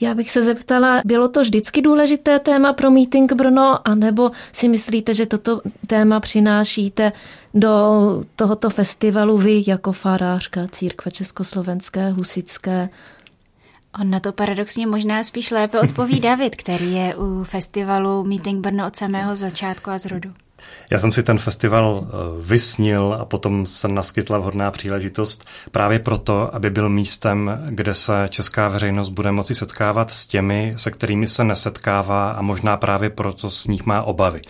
Já 0.00 0.14
bych 0.14 0.30
se 0.30 0.42
zeptala, 0.42 1.02
bylo 1.04 1.28
to 1.28 1.40
vždycky 1.40 1.82
důležité 1.82 2.38
téma 2.38 2.72
pro 2.72 2.90
Meeting 2.90 3.32
Brno, 3.32 3.88
anebo 3.88 4.30
si 4.52 4.68
myslíte, 4.68 5.14
že 5.14 5.26
toto 5.26 5.60
téma 5.86 6.20
přinášíte 6.20 7.12
do 7.54 8.22
tohoto 8.36 8.70
festivalu 8.70 9.38
vy 9.38 9.62
jako 9.66 9.92
farářka 9.92 10.60
církve 10.72 11.10
československé, 11.10 12.10
husické? 12.10 12.88
On 14.00 14.10
na 14.10 14.20
to 14.20 14.32
paradoxně 14.32 14.86
možná 14.86 15.24
spíš 15.24 15.50
lépe 15.50 15.80
odpoví 15.80 16.20
David, 16.28 16.56
který 16.56 16.92
je 16.92 17.16
u 17.16 17.44
festivalu 17.44 18.24
Meeting 18.24 18.60
Brno 18.60 18.86
od 18.86 18.96
samého 18.96 19.36
začátku 19.36 19.90
a 19.90 19.98
zrodu. 19.98 20.32
Já 20.90 20.98
jsem 20.98 21.12
si 21.12 21.22
ten 21.22 21.38
festival 21.38 22.04
eh, 22.04 22.08
vysnil 22.42 23.16
a 23.20 23.24
potom 23.24 23.66
se 23.66 23.88
naskytla 23.88 24.38
vhodná 24.38 24.70
příležitost 24.70 25.48
právě 25.70 25.98
proto, 25.98 26.54
aby 26.54 26.70
byl 26.70 26.88
místem, 26.88 27.64
kde 27.66 27.94
se 27.94 28.12
česká 28.28 28.68
veřejnost 28.68 29.08
bude 29.08 29.32
moci 29.32 29.54
setkávat 29.54 30.10
s 30.10 30.26
těmi, 30.26 30.74
se 30.76 30.90
kterými 30.90 31.28
se 31.28 31.44
nesetkává 31.44 32.30
a 32.30 32.42
možná 32.42 32.76
právě 32.76 33.10
proto 33.10 33.50
s 33.50 33.66
nich 33.66 33.86
má 33.86 34.02
obavy. 34.02 34.42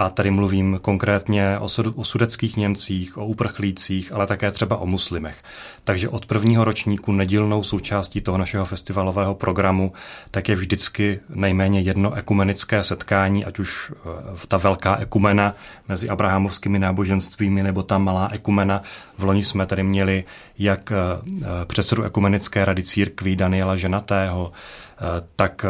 A 0.00 0.10
tady 0.10 0.30
mluvím 0.30 0.78
konkrétně 0.82 1.58
o, 1.58 1.66
o 1.94 2.04
sudeckých 2.04 2.56
Němcích, 2.56 3.18
o 3.18 3.26
uprchlících, 3.26 4.12
ale 4.12 4.26
také 4.26 4.50
třeba 4.50 4.76
o 4.76 4.86
muslimech. 4.86 5.36
Takže 5.84 6.08
od 6.08 6.26
prvního 6.26 6.64
ročníku 6.64 7.12
nedílnou 7.12 7.62
součástí 7.62 8.20
toho 8.20 8.38
našeho 8.38 8.64
festivalového 8.64 9.34
programu 9.34 9.92
tak 10.30 10.48
je 10.48 10.56
vždycky 10.56 11.20
nejméně 11.28 11.80
jedno 11.80 12.14
ekumenické 12.14 12.82
setkání, 12.82 13.44
ať 13.44 13.58
už 13.58 13.92
eh, 13.92 14.46
ta 14.48 14.56
velká 14.56 14.96
ekumena 14.96 15.54
mezi 15.88 16.08
abrahamovskými 16.08 16.78
náboženstvími 16.78 17.62
nebo 17.62 17.82
ta 17.82 17.98
malá 17.98 18.28
ekumena. 18.32 18.82
V 19.18 19.24
loni 19.24 19.42
jsme 19.42 19.66
tady 19.66 19.82
měli 19.82 20.24
jak 20.58 20.92
eh, 20.92 21.64
předsedu 21.64 22.02
ekumenické 22.02 22.64
rady 22.64 22.82
církví 22.82 23.36
Daniela 23.36 23.76
Ženatého, 23.76 24.52
eh, 24.52 24.89
tak 25.36 25.64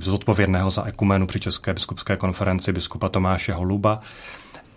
zodpovědného 0.00 0.70
za 0.70 0.84
ekumenu 0.84 1.26
při 1.26 1.40
České 1.40 1.74
biskupské 1.74 2.16
konferenci 2.16 2.72
biskupa 2.72 3.08
Tomáše 3.08 3.52
Holuba. 3.52 4.00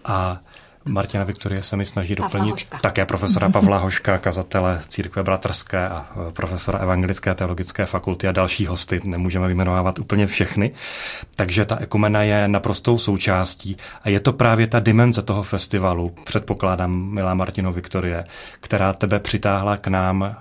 A 0.06 0.40
Martina 0.88 1.24
Viktorie 1.24 1.64
se 1.64 1.78
mi 1.78 1.86
snaží 1.86 2.16
doplnit 2.16 2.52
Hoška. 2.52 2.78
také 2.78 3.06
profesora 3.06 3.50
Pavla 3.50 3.78
Hoška, 3.78 4.18
kazatele 4.18 4.82
církve 4.88 5.24
bratrské 5.24 5.90
a 5.90 6.08
e, 6.30 6.32
profesora 6.32 6.80
evangelické 6.80 7.36
teologické 7.36 7.86
fakulty 7.86 8.28
a 8.28 8.32
další 8.32 8.66
hosty. 8.66 9.00
Nemůžeme 9.04 9.48
vyjmenovávat 9.48 10.00
úplně 10.00 10.28
všechny. 10.28 10.72
Takže 11.36 11.66
ta 11.66 11.78
ekumena 11.78 12.24
je 12.24 12.48
naprostou 12.48 12.98
součástí 12.98 13.78
a 14.04 14.10
je 14.10 14.20
to 14.20 14.34
právě 14.34 14.68
ta 14.68 14.80
dimenze 14.80 15.22
toho 15.22 15.44
festivalu, 15.44 16.14
předpokládám, 16.24 16.92
milá 16.92 17.34
Martino 17.34 17.74
Viktorie, 17.74 18.26
která 18.60 18.94
tebe 18.94 19.20
přitáhla 19.20 19.78
k 19.78 19.88
nám 19.88 20.24
e, 20.24 20.36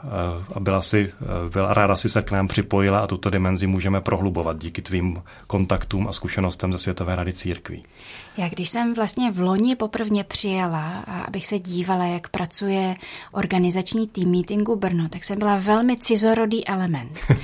a 0.55 0.61
byla 0.61 0.81
si, 0.81 1.13
e, 1.47 1.51
byla 1.51 1.75
ráda 1.75 1.97
si 1.97 2.09
se 2.09 2.23
k 2.23 2.31
nám 2.31 2.49
připojila 2.49 3.01
a 3.01 3.07
tuto 3.07 3.31
dimenzi 3.31 3.67
můžeme 3.67 4.01
prohlubovat 4.01 4.59
díky 4.59 4.83
tvým 4.83 5.23
kontaktům 5.47 6.09
a 6.09 6.13
zkušenostem 6.13 6.73
ze 6.73 6.79
Světové 6.79 7.17
rady 7.17 7.33
církví. 7.33 7.83
Já 8.37 8.49
když 8.49 8.69
jsem 8.69 8.95
vlastně 8.95 9.31
v 9.31 9.41
loni 9.41 9.77
poprvně 9.77 10.25
přijela, 10.25 10.99
abych 11.27 11.47
se 11.47 11.59
dívala, 11.59 12.05
jak 12.05 12.29
pracuje 12.29 12.97
organizační 13.33 14.09
tým 14.09 14.31
meetingu 14.31 14.77
Brno, 14.77 15.09
tak 15.09 15.25
jsem 15.25 15.39
byla 15.39 15.57
velmi 15.57 15.97
cizorodý 15.97 16.67
element. 16.67 17.13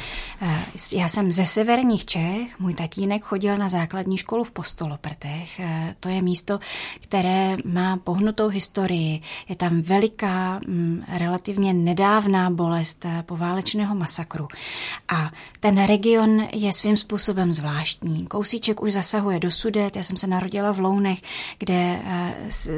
Eh, 0.44 0.64
já 0.96 1.08
jsem 1.08 1.32
ze 1.32 1.46
severních 1.46 2.04
Čech, 2.04 2.60
můj 2.60 2.74
tatínek 2.74 3.24
chodil 3.24 3.58
na 3.58 3.68
základní 3.68 4.18
školu 4.18 4.44
v 4.44 4.52
Postoloprtech. 4.52 5.60
Eh, 5.60 5.94
to 6.00 6.08
je 6.08 6.22
místo, 6.22 6.58
které 7.00 7.56
má 7.64 7.96
pohnutou 7.96 8.48
historii. 8.48 9.20
Je 9.48 9.56
tam 9.56 9.82
veliká, 9.82 10.60
mm, 10.66 11.04
relativně 11.18 11.72
nedávná 11.72 12.50
bolest 12.50 13.04
eh, 13.04 13.22
poválečného 13.26 13.94
masakru. 13.94 14.48
A 15.08 15.30
ten 15.60 15.86
region 15.86 16.48
je 16.52 16.72
svým 16.72 16.96
způsobem 16.96 17.52
zvláštní. 17.52 18.26
Kousíček 18.26 18.82
už 18.82 18.92
zasahuje 18.92 19.40
do 19.40 19.50
Sudet, 19.50 19.96
já 19.96 20.02
jsem 20.02 20.16
se 20.16 20.26
narodila 20.26 20.72
v 20.72 20.80
Lounech, 20.82 21.18
kde 21.58 22.02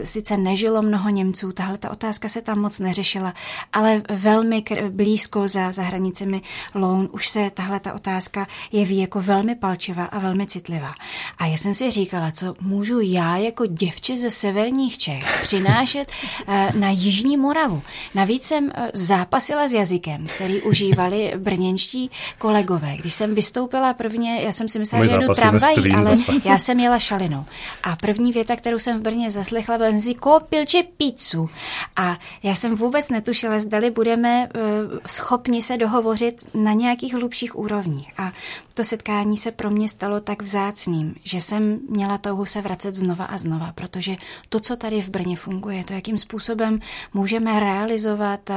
sice 0.05 0.37
nežilo 0.37 0.83
mnoho 0.83 1.11
Němců, 1.11 1.53
tahle 1.53 1.79
ta 1.79 1.91
otázka 1.91 2.29
se 2.29 2.43
tam 2.43 2.59
moc 2.61 2.79
neřešila, 2.79 3.35
ale 3.73 4.03
velmi 4.11 4.65
blízko 4.91 5.49
za, 5.49 5.73
za 5.73 5.83
hranicemi 5.83 6.43
Loun 6.75 7.09
už 7.13 7.29
se 7.29 7.51
tahle 7.55 7.81
ta 7.81 7.93
otázka 7.93 8.47
jeví 8.73 9.01
jako 9.01 9.21
velmi 9.21 9.55
palčivá 9.55 10.05
a 10.05 10.19
velmi 10.19 10.47
citlivá. 10.47 10.95
A 11.39 11.47
já 11.47 11.57
jsem 11.57 11.75
si 11.75 11.91
říkala, 11.91 12.31
co 12.31 12.55
můžu 12.61 13.01
já 13.01 13.37
jako 13.37 13.67
děvče 13.67 14.17
ze 14.17 14.31
severních 14.31 14.99
Čech 14.99 15.41
přinášet 15.43 16.13
eh, 16.49 16.73
na 16.79 16.91
Jižní 16.91 17.37
Moravu. 17.37 17.83
Navíc 18.15 18.43
jsem 18.43 18.71
eh, 18.75 18.91
zápasila 18.95 19.69
s 19.69 19.73
jazykem, 19.73 20.27
který 20.27 20.63
užívali 20.63 21.33
brněnští 21.37 22.11
kolegové. 22.39 22.97
Když 22.97 23.15
jsem 23.15 23.35
vystoupila 23.35 23.95
prvně, 23.95 24.41
já 24.43 24.53
jsem 24.53 24.69
si 24.69 24.79
myslela, 24.79 25.07
že 25.07 25.15
jedu 25.15 25.35
tramvají, 25.35 25.93
ale 25.95 26.17
zase. 26.17 26.33
já 26.45 26.59
jsem 26.59 26.81
jela 26.81 26.99
šalinou. 26.99 27.45
A 27.83 27.94
první 27.97 28.33
věta, 28.33 28.57
kterou 28.57 28.79
jsem 28.79 29.01
v 29.01 29.03
Brně 29.03 29.31
zaslechla, 29.31 29.79
byl 29.79 30.01
si 30.01 30.15
koupil 30.15 30.67
či 30.67 30.83
pizzu. 30.97 31.51
A 31.97 32.19
já 32.43 32.55
jsem 32.55 32.77
vůbec 32.77 33.09
netušila, 33.09 33.59
zdali 33.59 33.91
budeme 33.91 34.49
uh, 34.49 34.99
schopni 35.07 35.63
se 35.63 35.77
dohovořit 35.77 36.55
na 36.55 36.73
nějakých 36.73 37.15
hlubších 37.15 37.59
úrovních. 37.59 38.21
A 38.21 38.33
to 38.75 38.85
setkání 38.85 39.37
se 39.37 39.53
pro 39.53 39.71
mě 39.71 39.89
stalo 39.89 40.21
tak 40.21 40.43
vzácným, 40.43 41.15
že 41.25 41.41
jsem 41.41 41.79
měla 41.89 42.19
touhu 42.19 42.47
se 42.47 42.61
vracet 42.61 42.95
znova 42.95 43.25
a 43.25 43.39
znova, 43.39 43.73
protože 43.75 44.17
to, 44.49 44.61
co 44.61 44.77
tady 44.77 45.03
v 45.03 45.09
Brně 45.09 45.37
funguje, 45.37 45.85
to, 45.85 45.93
jakým 45.93 46.19
způsobem 46.19 46.81
můžeme 47.15 47.61
realizovat 47.61 48.51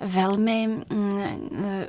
velmi 0.00 0.68
mm, 0.68 1.22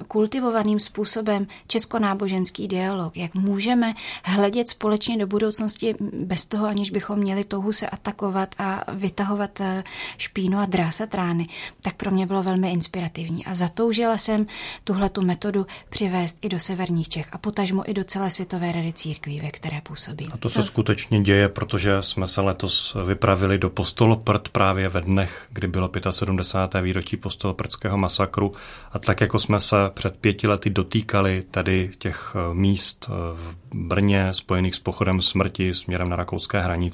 kultivovaným 0.08 0.80
způsobem 0.80 1.48
českonáboženský 1.68 2.68
dialog, 2.68 3.18
jak 3.18 3.34
můžeme 3.34 3.94
hledět 4.24 4.70
společně 4.70 5.18
do 5.18 5.28
budoucnosti 5.28 5.96
bez 6.14 6.46
toho, 6.46 6.68
aniž 6.68 6.92
bychom 6.96 7.20
měli 7.20 7.44
touhu 7.44 7.72
se 7.72 7.88
atakovat 7.88 8.56
a 8.58 8.84
vytahovat 8.92 9.62
eh, 9.62 9.84
špínu 10.18 10.58
a 10.60 10.66
drásat 10.66 11.14
rány, 11.14 11.48
tak 11.82 11.96
pro 11.96 12.12
mě 12.12 12.26
bylo 12.26 12.44
velmi 12.44 12.72
inspirativní. 12.72 13.46
A 13.46 13.54
zatoužila 13.54 14.18
jsem 14.18 14.48
tuhle 14.84 15.10
tu 15.10 15.22
metodu 15.22 15.68
přivést 15.90 16.38
i 16.42 16.50
do 16.50 16.60
severních 16.60 17.10
Čech 17.10 17.28
a 17.32 17.38
potažmo 17.38 17.90
i 17.90 17.94
do 17.94 18.04
celé 18.04 18.32
světové 18.32 18.72
rady 18.72 18.94
církví, 18.94 19.40
ve 19.40 19.52
které 19.52 19.82
působí. 19.82 20.28
A 20.32 20.38
to 20.38 20.50
se 20.50 20.62
skutečně 20.62 21.22
děje, 21.22 21.50
protože 21.50 22.02
jsme 22.02 22.28
se 22.28 22.42
letos 22.42 22.98
vypravili 23.06 23.58
do 23.58 23.70
Postoloprt 23.70 24.50
právě 24.50 24.90
ve 24.90 25.02
dnech, 25.02 25.48
kdy 25.50 25.68
bylo 25.68 25.90
75. 26.10 26.82
výročí 26.82 27.18
Postoloprdského 27.18 27.98
masakru 27.98 28.54
a 28.92 29.00
tak 29.00 29.22
jako 29.22 29.40
jsme 29.40 29.60
se 29.60 29.76
před 29.94 30.16
pěti 30.16 30.48
lety 30.48 30.70
dotýkali 30.70 31.44
tady 31.52 31.92
těch 31.98 32.36
eh, 32.36 32.54
míst 32.54 33.10
eh, 33.10 33.14
v 33.36 33.56
Brně 33.76 34.34
spojených 34.34 34.76
s 34.76 34.80
pochodem 34.80 35.22
smrti 35.22 35.74
směrem 35.74 36.10
na 36.10 36.16
rakouské 36.16 36.62
hranice, 36.62 36.85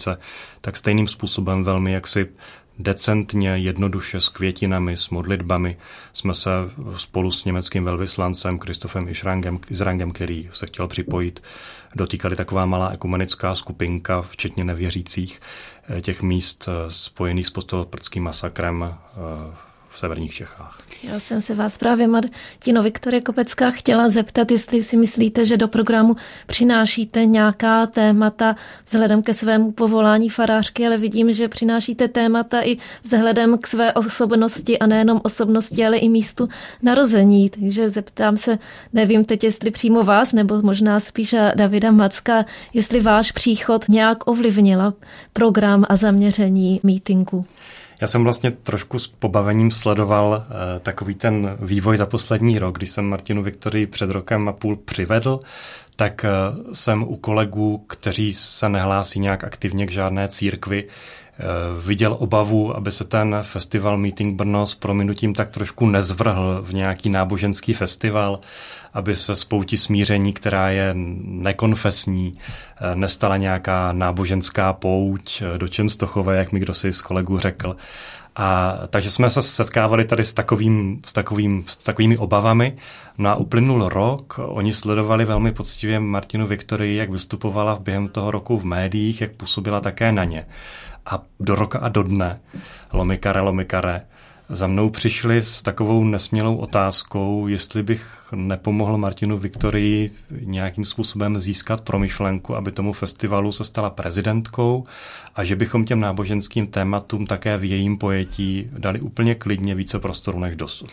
tak 0.61 0.77
stejným 0.77 1.07
způsobem 1.07 1.63
velmi 1.63 1.93
jaksi 1.93 2.27
decentně, 2.79 3.49
jednoduše 3.49 4.19
s 4.19 4.29
květinami, 4.29 4.97
s 4.97 5.09
modlitbami 5.09 5.77
jsme 6.13 6.33
se 6.33 6.49
spolu 6.97 7.31
s 7.31 7.45
německým 7.45 7.83
velvyslancem 7.83 8.59
Kristofem 8.59 9.07
Israngem, 9.07 9.59
Israngem, 9.69 10.11
který 10.11 10.49
se 10.53 10.65
chtěl 10.65 10.87
připojit, 10.87 11.43
dotýkali 11.95 12.35
taková 12.35 12.65
malá 12.65 12.89
ekumenická 12.89 13.55
skupinka, 13.55 14.21
včetně 14.21 14.63
nevěřících, 14.63 15.41
eh, 15.97 16.01
těch 16.01 16.21
míst 16.21 16.69
eh, 16.69 16.91
spojených 16.91 17.47
s 17.47 17.49
postoloprdským 17.49 18.23
masakrem 18.23 18.83
eh, 18.83 19.70
v 19.91 19.99
severních 19.99 20.33
Čechách. 20.33 20.77
Já 21.03 21.19
jsem 21.19 21.41
se 21.41 21.55
vás 21.55 21.77
právě, 21.77 22.07
Martino 22.07 22.83
Viktorie 22.83 23.21
Kopecká, 23.21 23.71
chtěla 23.71 24.09
zeptat, 24.09 24.51
jestli 24.51 24.83
si 24.83 24.97
myslíte, 24.97 25.45
že 25.45 25.57
do 25.57 25.67
programu 25.67 26.15
přinášíte 26.45 27.25
nějaká 27.25 27.85
témata 27.85 28.55
vzhledem 28.85 29.21
ke 29.21 29.33
svému 29.33 29.71
povolání 29.71 30.29
farářky, 30.29 30.87
ale 30.87 30.97
vidím, 30.97 31.33
že 31.33 31.47
přinášíte 31.47 32.07
témata 32.07 32.61
i 32.61 32.77
vzhledem 33.03 33.57
k 33.57 33.67
své 33.67 33.93
osobnosti 33.93 34.79
a 34.79 34.85
nejenom 34.85 35.21
osobnosti, 35.23 35.85
ale 35.85 35.97
i 35.97 36.09
místu 36.09 36.49
narození. 36.81 37.49
Takže 37.49 37.89
zeptám 37.89 38.37
se, 38.37 38.59
nevím 38.93 39.25
teď, 39.25 39.43
jestli 39.43 39.71
přímo 39.71 40.03
vás, 40.03 40.33
nebo 40.33 40.61
možná 40.61 40.99
spíše 40.99 41.51
Davida 41.55 41.91
Macka, 41.91 42.45
jestli 42.73 42.99
váš 42.99 43.31
příchod 43.31 43.89
nějak 43.89 44.27
ovlivnila 44.27 44.93
program 45.33 45.85
a 45.89 45.95
zaměření 45.95 46.79
mítinku. 46.83 47.45
Já 48.01 48.07
jsem 48.07 48.23
vlastně 48.23 48.51
trošku 48.51 48.99
s 48.99 49.07
pobavením 49.07 49.71
sledoval 49.71 50.45
uh, 50.47 50.55
takový 50.79 51.15
ten 51.15 51.57
vývoj 51.59 51.97
za 51.97 52.05
poslední 52.05 52.59
rok, 52.59 52.77
když 52.77 52.89
jsem 52.89 53.09
Martinu 53.09 53.43
Viktorii 53.43 53.87
před 53.87 54.09
rokem 54.09 54.49
a 54.49 54.53
půl 54.53 54.75
přivedl, 54.75 55.39
tak 55.95 56.25
uh, 56.25 56.73
jsem 56.73 57.03
u 57.03 57.15
kolegů, 57.15 57.77
kteří 57.77 58.33
se 58.33 58.69
nehlásí 58.69 59.19
nějak 59.19 59.43
aktivně 59.43 59.87
k 59.87 59.91
žádné 59.91 60.27
církvi, 60.27 60.87
viděl 61.85 62.15
obavu, 62.19 62.77
aby 62.77 62.91
se 62.91 63.03
ten 63.03 63.35
festival 63.41 63.97
Meeting 63.97 64.35
Brno 64.35 64.67
s 64.67 64.75
prominutím 64.75 65.33
tak 65.33 65.49
trošku 65.49 65.85
nezvrhl 65.85 66.61
v 66.65 66.73
nějaký 66.73 67.09
náboženský 67.09 67.73
festival 67.73 68.39
aby 68.93 69.15
se 69.15 69.35
spoutí 69.35 69.77
smíření, 69.77 70.33
která 70.33 70.69
je 70.69 70.91
nekonfesní, 71.23 72.33
eh, 72.35 72.95
nestala 72.95 73.37
nějaká 73.37 73.93
náboženská 73.93 74.73
pouť 74.73 75.41
eh, 75.41 75.57
do 75.57 75.67
Čenstochové, 75.67 76.37
jak 76.37 76.51
mi 76.51 76.59
kdo 76.59 76.73
si 76.73 76.93
z 76.93 77.01
kolegů 77.01 77.39
řekl. 77.39 77.75
A 78.35 78.77
takže 78.89 79.11
jsme 79.11 79.29
se 79.29 79.41
setkávali 79.41 80.05
tady 80.05 80.23
s, 80.23 80.33
takovým, 80.33 81.01
s, 81.05 81.13
takovým, 81.13 81.63
s 81.67 81.77
takovými 81.77 82.17
obavami. 82.17 82.77
No 83.17 83.29
a 83.29 83.35
uplynul 83.35 83.89
rok, 83.89 84.39
oni 84.43 84.73
sledovali 84.73 85.25
velmi 85.25 85.51
poctivě 85.51 85.99
Martinu 85.99 86.47
Viktorii, 86.47 86.97
jak 86.97 87.09
vystupovala 87.09 87.79
během 87.79 88.07
toho 88.07 88.31
roku 88.31 88.57
v 88.57 88.65
médiích, 88.65 89.21
jak 89.21 89.31
působila 89.31 89.79
také 89.79 90.11
na 90.11 90.23
ně. 90.23 90.45
A 91.05 91.23
do 91.39 91.55
roka 91.55 91.79
a 91.79 91.89
do 91.89 92.03
dne, 92.03 92.39
lomikare, 92.93 93.41
lomikare, 93.41 94.01
za 94.51 94.67
mnou 94.67 94.89
přišli 94.89 95.41
s 95.41 95.61
takovou 95.61 96.03
nesmělou 96.03 96.55
otázkou, 96.55 97.47
jestli 97.47 97.83
bych 97.83 98.19
nepomohl 98.35 98.97
Martinu 98.97 99.37
Viktorii 99.37 100.11
nějakým 100.41 100.85
způsobem 100.85 101.39
získat 101.39 101.81
promyšlenku, 101.81 102.55
aby 102.55 102.71
tomu 102.71 102.93
festivalu 102.93 103.51
se 103.51 103.63
stala 103.63 103.89
prezidentkou 103.89 104.83
a 105.35 105.43
že 105.43 105.55
bychom 105.55 105.85
těm 105.85 105.99
náboženským 105.99 106.67
tématům 106.67 107.25
také 107.27 107.57
v 107.57 107.63
jejím 107.63 107.97
pojetí 107.97 108.69
dali 108.77 109.01
úplně 109.01 109.35
klidně 109.35 109.75
více 109.75 109.99
prostoru 109.99 110.39
než 110.39 110.55
dosud. 110.55 110.89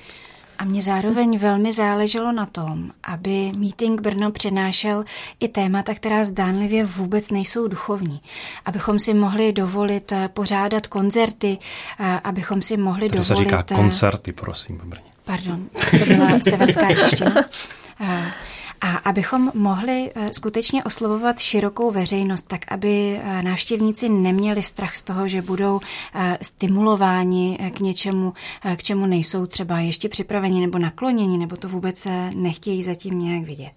A 0.58 0.64
mě 0.64 0.82
zároveň 0.82 1.38
velmi 1.38 1.72
záleželo 1.72 2.32
na 2.32 2.46
tom, 2.46 2.90
aby 3.04 3.52
Meeting 3.56 4.00
Brno 4.00 4.30
přinášel 4.30 5.04
i 5.40 5.48
témata, 5.48 5.94
která 5.94 6.24
zdánlivě 6.24 6.84
vůbec 6.84 7.30
nejsou 7.30 7.68
duchovní. 7.68 8.20
Abychom 8.64 8.98
si 8.98 9.14
mohli 9.14 9.52
dovolit 9.52 10.12
eh, 10.12 10.28
pořádat 10.28 10.86
koncerty, 10.86 11.58
eh, 12.00 12.20
abychom 12.24 12.62
si 12.62 12.76
mohli 12.76 13.08
to 13.08 13.16
dovolit... 13.16 13.28
To 13.28 13.36
se 13.36 13.44
říká 13.44 13.64
eh, 13.70 13.74
koncerty, 13.74 14.32
prosím, 14.32 14.78
v 14.78 14.84
Brně. 14.84 15.04
Pardon, 15.24 15.66
to 15.98 16.06
byla 16.06 16.40
severská 16.40 16.94
čeština. 16.94 17.34
A 18.80 18.96
abychom 18.96 19.50
mohli 19.54 20.10
eh, 20.14 20.32
skutečně 20.32 20.84
oslovovat 20.84 21.38
širokou 21.38 21.90
veřejnost, 21.90 22.48
tak 22.48 22.72
aby 22.72 23.20
eh, 23.22 23.42
návštěvníci 23.42 24.08
neměli 24.08 24.62
strach 24.62 24.96
z 24.96 25.02
toho, 25.02 25.28
že 25.28 25.42
budou 25.42 25.80
eh, 26.14 26.38
stimulováni 26.42 27.58
k 27.74 27.80
něčemu, 27.80 28.32
k 28.76 28.82
čemu 28.82 29.06
nejsou 29.06 29.46
třeba 29.46 29.78
ještě 29.78 30.08
připraveni 30.08 30.60
nebo 30.60 30.78
nakloněni, 30.78 31.38
nebo 31.38 31.56
to 31.56 31.68
vůbec 31.68 32.06
nechtějí 32.34 32.82
zatím 32.82 33.18
nějak 33.18 33.44
vidět. 33.44 33.70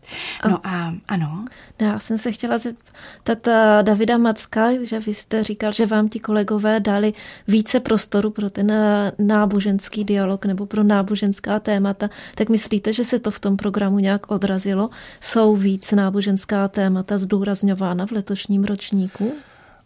No 0.50 0.60
a 0.63 0.93
ano. 1.08 1.46
Já 1.81 2.00
jsem 2.00 2.17
se 2.17 2.31
chtěla 2.31 2.58
zeptat 2.58 3.48
Davida 3.81 4.17
Macka, 4.17 4.67
že 4.84 5.00
vy 5.00 5.13
jste 5.13 5.43
říkal, 5.43 5.72
že 5.72 5.86
vám 5.86 6.10
ti 6.10 6.20
kolegové 6.20 6.79
dali 6.79 7.13
více 7.48 7.79
prostoru 7.79 8.29
pro 8.29 8.50
ten 8.50 8.74
náboženský 9.20 10.03
dialog 10.03 10.46
nebo 10.46 10.65
pro 10.65 10.84
náboženská 10.84 11.60
témata. 11.60 12.10
Tak 12.36 12.50
myslíte, 12.50 12.93
že 12.93 13.03
se 13.03 13.20
to 13.20 13.31
v 13.31 13.39
tom 13.39 13.58
programu 13.58 14.00
nějak 14.00 14.31
odrazilo? 14.31 14.90
Jsou 15.21 15.55
víc 15.55 15.91
náboženská 15.91 16.67
témata 16.67 17.17
zdůrazňována 17.17 18.05
v 18.07 18.12
letošním 18.12 18.63
ročníku? 18.63 19.33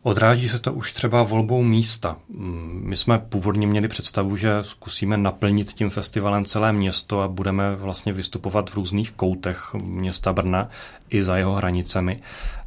Odráží 0.07 0.49
se 0.49 0.59
to 0.59 0.73
už 0.73 0.91
třeba 0.91 1.23
volbou 1.23 1.63
místa. 1.63 2.17
My 2.71 2.95
jsme 2.95 3.19
původně 3.19 3.67
měli 3.67 3.87
představu, 3.87 4.37
že 4.37 4.49
zkusíme 4.61 5.17
naplnit 5.17 5.73
tím 5.73 5.89
festivalem 5.89 6.45
celé 6.45 6.73
město 6.73 7.21
a 7.21 7.27
budeme 7.27 7.75
vlastně 7.75 8.13
vystupovat 8.13 8.69
v 8.69 8.73
různých 8.73 9.11
koutech 9.11 9.73
města 9.73 10.33
Brna 10.33 10.69
i 11.09 11.23
za 11.23 11.37
jeho 11.37 11.53
hranicemi. 11.53 12.21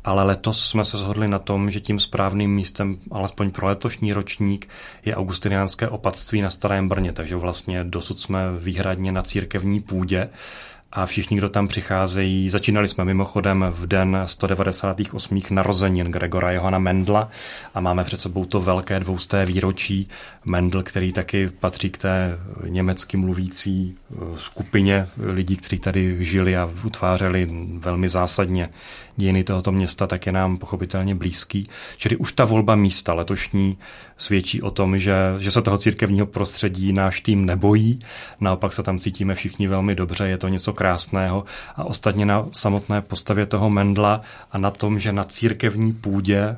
Ale 0.04 0.22
letos 0.22 0.68
jsme 0.68 0.84
se 0.84 0.96
shodli 0.96 1.28
na 1.28 1.38
tom, 1.38 1.70
že 1.70 1.80
tím 1.80 2.00
správným 2.00 2.54
místem, 2.54 2.98
alespoň 3.10 3.50
pro 3.50 3.66
letošní 3.66 4.12
ročník, 4.12 4.68
je 5.04 5.14
augustiniánské 5.16 5.88
opatství 5.88 6.42
na 6.42 6.50
Starém 6.50 6.88
Brně. 6.88 7.12
Takže 7.12 7.36
vlastně 7.36 7.84
dosud 7.84 8.18
jsme 8.20 8.40
výhradně 8.58 9.12
na 9.12 9.22
církevní 9.22 9.80
půdě 9.80 10.28
a 10.92 11.06
všichni, 11.06 11.36
kdo 11.36 11.48
tam 11.48 11.68
přicházejí, 11.68 12.48
začínali 12.48 12.88
jsme 12.88 13.04
mimochodem 13.04 13.64
v 13.70 13.86
den 13.86 14.22
198. 14.24 15.40
narozenin 15.50 16.06
Gregora 16.06 16.52
Johana 16.52 16.78
Mendla 16.78 17.30
a 17.74 17.80
máme 17.80 18.04
před 18.04 18.20
sebou 18.20 18.44
to 18.44 18.60
velké 18.60 19.00
dvousté 19.00 19.46
výročí. 19.46 20.08
Mendl, 20.44 20.82
který 20.82 21.12
taky 21.12 21.48
patří 21.60 21.90
k 21.90 21.98
té 21.98 22.38
německy 22.68 23.16
mluvící 23.16 23.96
eh, 24.12 24.16
skupině 24.36 25.08
lidí, 25.16 25.56
kteří 25.56 25.78
tady 25.78 26.24
žili 26.24 26.56
a 26.56 26.70
utvářeli 26.84 27.48
velmi 27.78 28.08
zásadně 28.08 28.70
dějiny 29.18 29.44
tohoto 29.44 29.72
města, 29.72 30.06
tak 30.06 30.26
je 30.26 30.32
nám 30.32 30.56
pochopitelně 30.56 31.14
blízký. 31.14 31.68
Čili 31.96 32.16
už 32.16 32.32
ta 32.32 32.44
volba 32.44 32.76
místa 32.76 33.14
letošní 33.14 33.78
svědčí 34.16 34.62
o 34.62 34.70
tom, 34.70 34.98
že, 34.98 35.16
že 35.38 35.50
se 35.50 35.62
toho 35.62 35.78
církevního 35.78 36.26
prostředí 36.26 36.92
náš 36.92 37.20
tým 37.20 37.46
nebojí, 37.46 37.98
naopak 38.40 38.72
se 38.72 38.82
tam 38.82 38.98
cítíme 38.98 39.34
všichni 39.34 39.68
velmi 39.68 39.94
dobře, 39.94 40.28
je 40.28 40.38
to 40.38 40.48
něco 40.48 40.72
krásného 40.78 41.44
a 41.76 41.84
ostatně 41.84 42.26
na 42.26 42.46
samotné 42.52 43.02
postavě 43.02 43.46
toho 43.46 43.70
Mendla 43.70 44.20
a 44.52 44.58
na 44.58 44.70
tom, 44.70 44.98
že 44.98 45.12
na 45.12 45.24
církevní 45.24 45.92
půdě 45.92 46.56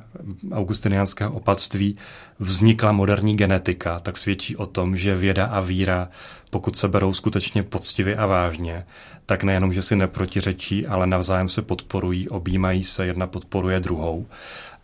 augustiniánského 0.51 1.31
opatství 1.31 1.97
vznikla 2.39 2.91
moderní 2.91 3.35
genetika, 3.35 3.99
tak 3.99 4.17
svědčí 4.17 4.55
o 4.55 4.65
tom, 4.65 4.97
že 4.97 5.15
věda 5.15 5.45
a 5.45 5.59
víra, 5.59 6.07
pokud 6.49 6.77
se 6.77 6.87
berou 6.87 7.13
skutečně 7.13 7.63
poctivě 7.63 8.15
a 8.15 8.25
vážně, 8.25 8.85
tak 9.25 9.43
nejenom, 9.43 9.73
že 9.73 9.81
si 9.81 9.95
neprotiřečí, 9.95 10.87
ale 10.87 11.07
navzájem 11.07 11.49
se 11.49 11.61
podporují, 11.61 12.29
objímají 12.29 12.83
se, 12.83 13.05
jedna 13.05 13.27
podporuje 13.27 13.79
druhou. 13.79 14.25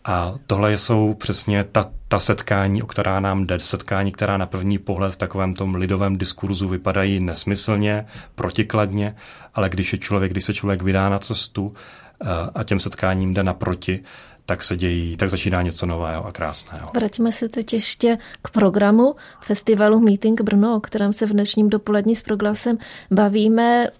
A 0.08 0.34
tohle 0.46 0.78
jsou 0.78 1.14
přesně 1.14 1.64
ta, 1.64 1.90
ta 2.08 2.18
setkání, 2.18 2.82
o 2.82 2.86
která 2.86 3.20
nám 3.20 3.46
jde, 3.46 3.60
setkání, 3.60 4.12
která 4.12 4.36
na 4.36 4.46
první 4.46 4.78
pohled 4.78 5.12
v 5.12 5.16
takovém 5.16 5.54
tom 5.54 5.74
lidovém 5.74 6.16
diskurzu 6.16 6.68
vypadají 6.68 7.20
nesmyslně, 7.20 8.06
protikladně, 8.34 9.16
ale 9.54 9.68
když 9.68 9.92
je 9.92 9.98
člověk, 9.98 10.30
když 10.32 10.44
se 10.44 10.54
člověk 10.54 10.82
vydá 10.82 11.08
na 11.08 11.18
cestu 11.18 11.74
eh, 12.22 12.26
a 12.54 12.62
těm 12.62 12.80
setkáním 12.80 13.34
jde 13.34 13.42
naproti, 13.42 14.02
tak 14.46 14.62
se 14.62 14.76
dějí, 14.76 15.16
tak 15.16 15.30
začíná 15.30 15.62
něco 15.62 15.86
nového 15.86 16.26
a 16.26 16.32
krásného. 16.32 16.90
Vraťme 16.94 17.32
se 17.32 17.48
teď 17.48 17.72
ještě 17.72 18.18
k 18.42 18.50
programu 18.50 19.14
festivalu 19.40 20.00
Meeting 20.00 20.40
Brno, 20.40 20.76
o 20.76 20.80
kterém 20.80 21.12
se 21.12 21.26
v 21.26 21.30
dnešním 21.30 21.68
dopolední 21.68 22.16
s 22.16 22.22
proglasem 22.22 22.78
bavíme. 23.10 23.90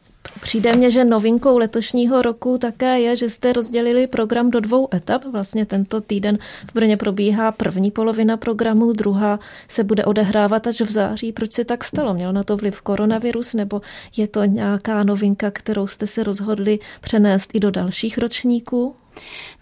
Přijde 0.43 0.77
mně, 0.77 0.91
že 0.91 1.05
novinkou 1.05 1.59
letošního 1.59 2.23
roku 2.23 2.59
také 2.59 3.01
je, 3.01 3.17
že 3.17 3.31
jste 3.31 3.53
rozdělili 3.53 4.07
program 4.07 4.51
do 4.51 4.61
dvou 4.61 4.89
etap. 4.95 5.25
Vlastně 5.25 5.67
tento 5.67 6.01
týden 6.01 6.39
v 6.71 6.75
Brně 6.75 6.97
probíhá 6.97 7.53
první 7.53 7.91
polovina 7.91 8.37
programu, 8.37 8.93
druhá 8.93 9.39
se 9.69 9.85
bude 9.85 10.05
odehrávat 10.05 10.67
až 10.67 10.81
v 10.81 10.91
září. 10.91 11.33
Proč 11.33 11.53
se 11.53 11.65
tak 11.65 11.85
stalo? 11.85 12.15
Měl 12.15 12.33
na 12.33 12.43
to 12.45 12.57
vliv 12.57 12.83
koronavirus 12.83 13.55
nebo 13.55 13.81
je 14.17 14.29
to 14.29 14.45
nějaká 14.45 15.03
novinka, 15.03 15.51
kterou 15.51 15.87
jste 15.87 16.07
se 16.07 16.23
rozhodli 16.23 16.79
přenést 17.01 17.51
i 17.55 17.61
do 17.61 17.71
dalších 17.71 18.19
ročníků? 18.19 18.95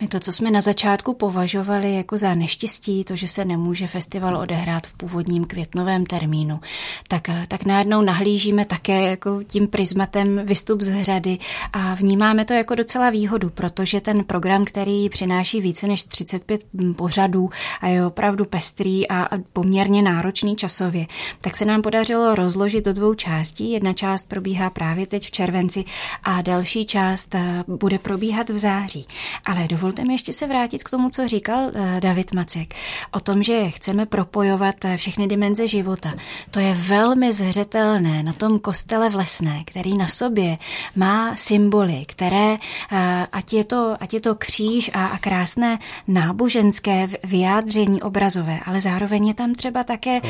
My 0.00 0.08
to, 0.08 0.20
co 0.20 0.32
jsme 0.32 0.50
na 0.50 0.60
začátku 0.60 1.14
považovali 1.14 1.94
jako 1.94 2.18
za 2.18 2.34
neštěstí, 2.34 3.04
to, 3.04 3.16
že 3.16 3.28
se 3.28 3.44
nemůže 3.44 3.86
festival 3.86 4.36
odehrát 4.36 4.86
v 4.86 4.94
původním 4.94 5.44
květnovém 5.44 6.06
termínu, 6.06 6.60
tak, 7.08 7.28
tak 7.48 7.64
najednou 7.64 8.02
nahlížíme 8.02 8.64
také 8.64 9.02
jako 9.02 9.42
tím 9.42 9.68
prismatem 9.68 10.40
vystup 10.44 10.80
z 10.80 10.88
hřady 10.88 11.38
a 11.72 11.94
vnímáme 11.94 12.44
to 12.44 12.54
jako 12.54 12.74
docela 12.74 13.10
výhodu, 13.10 13.50
protože 13.50 14.00
ten 14.00 14.24
program, 14.24 14.64
který 14.64 15.08
přináší 15.08 15.60
více 15.60 15.86
než 15.86 16.04
35 16.04 16.60
pořadů 16.96 17.50
a 17.80 17.88
je 17.88 18.06
opravdu 18.06 18.44
pestrý 18.44 19.08
a 19.08 19.28
poměrně 19.52 20.02
náročný 20.02 20.56
časově, 20.56 21.06
tak 21.40 21.56
se 21.56 21.64
nám 21.64 21.82
podařilo 21.82 22.34
rozložit 22.34 22.84
do 22.84 22.92
dvou 22.92 23.14
částí. 23.14 23.70
Jedna 23.70 23.92
část 23.92 24.28
probíhá 24.28 24.70
právě 24.70 25.06
teď 25.06 25.26
v 25.26 25.30
červenci 25.30 25.84
a 26.22 26.42
další 26.42 26.86
část 26.86 27.34
eh, 27.34 27.64
bude 27.66 27.98
probíhat 27.98 28.50
v 28.50 28.58
září. 28.58 29.06
Ale 29.46 29.68
dovolte 29.68 30.04
mi 30.04 30.14
ještě 30.14 30.32
se 30.32 30.46
vrátit 30.46 30.84
k 30.84 30.90
tomu, 30.90 31.10
co 31.10 31.28
říkal 31.28 31.70
eh, 31.74 32.00
David 32.00 32.32
Macek, 32.32 32.74
o 33.10 33.20
tom, 33.20 33.42
že 33.42 33.70
chceme 33.70 34.06
propojovat 34.06 34.84
eh, 34.84 34.96
všechny 34.96 35.26
dimenze 35.26 35.68
života. 35.68 36.14
To 36.50 36.60
je 36.60 36.74
velmi 36.74 37.32
zřetelné 37.32 38.22
na 38.22 38.32
tom 38.32 38.58
kostele 38.58 39.10
v 39.10 39.14
Lesné, 39.14 39.64
který 39.64 39.96
na 39.96 40.06
sobě 40.06 40.56
má 40.96 41.36
symboly, 41.36 42.04
které, 42.08 42.56
eh, 42.92 43.26
ať 43.32 43.52
je 43.52 43.64
to, 43.64 43.96
ať 44.00 44.14
je 44.14 44.20
to 44.20 44.34
kříž 44.34 44.90
a, 44.94 45.06
a 45.06 45.18
krásné 45.18 45.78
náboženské 46.08 47.06
vyjádření 47.24 48.02
obrazové, 48.02 48.60
ale 48.66 48.80
zároveň 48.80 49.28
je 49.28 49.34
tam 49.34 49.54
třeba 49.54 49.84
také... 49.84 50.20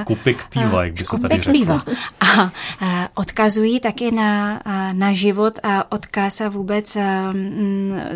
Škupik 0.00 0.44
píva, 0.48 0.84
jak 0.84 0.92
by 0.92 1.04
se 1.04 1.18
tady 1.18 1.36
řekl. 1.36 1.52
Píva. 1.52 1.84
A, 2.20 2.50
a 2.80 3.08
odkazují 3.14 3.80
taky 3.80 4.10
na, 4.10 4.60
na 4.92 5.12
život 5.12 5.54
a 5.62 5.92
odkaz 5.92 6.40
a 6.40 6.48
vůbec 6.48 6.96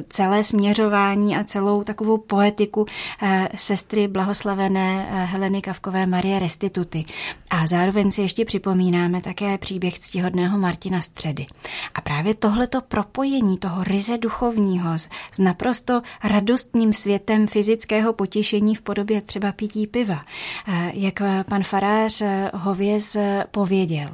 celé 0.09 0.42
směřování 0.45 1.37
a 1.37 1.45
celou 1.45 1.83
takovou 1.83 2.19
poetiku 2.19 2.87
eh, 3.23 3.49
sestry 3.55 4.09
blahoslavené 4.09 5.09
eh, 5.11 5.25
Heleny 5.25 5.63
Kavkové 5.63 6.07
Marie 6.07 6.39
Restituty. 6.39 7.05
A 7.51 7.67
zároveň 7.67 8.11
si 8.11 8.23
ještě 8.23 8.45
připomínáme 8.45 9.21
také 9.21 9.59
příběh 9.59 9.99
ctihodného 9.99 10.59
Martina 10.59 11.01
Středy. 11.01 11.47
A 11.95 12.01
právě 12.01 12.35
tohleto 12.35 12.81
propojení 12.81 13.59
toho 13.59 13.85
ryze 13.85 14.19
duchovního 14.19 14.99
s, 14.99 15.09
s 15.33 15.39
naprosto 15.39 16.03
radostným 16.25 16.93
světem 16.93 17.47
fyzického 17.47 18.13
potěšení 18.13 18.75
v 18.75 18.83
podobě 18.83 19.23
třeba 19.23 19.53
pití 19.53 19.87
piva, 19.87 20.25
eh, 20.69 20.91
jak 20.95 21.23
pan 21.49 21.63
farář 21.63 22.23
Hověz 22.55 23.17
pověděl, 23.51 24.09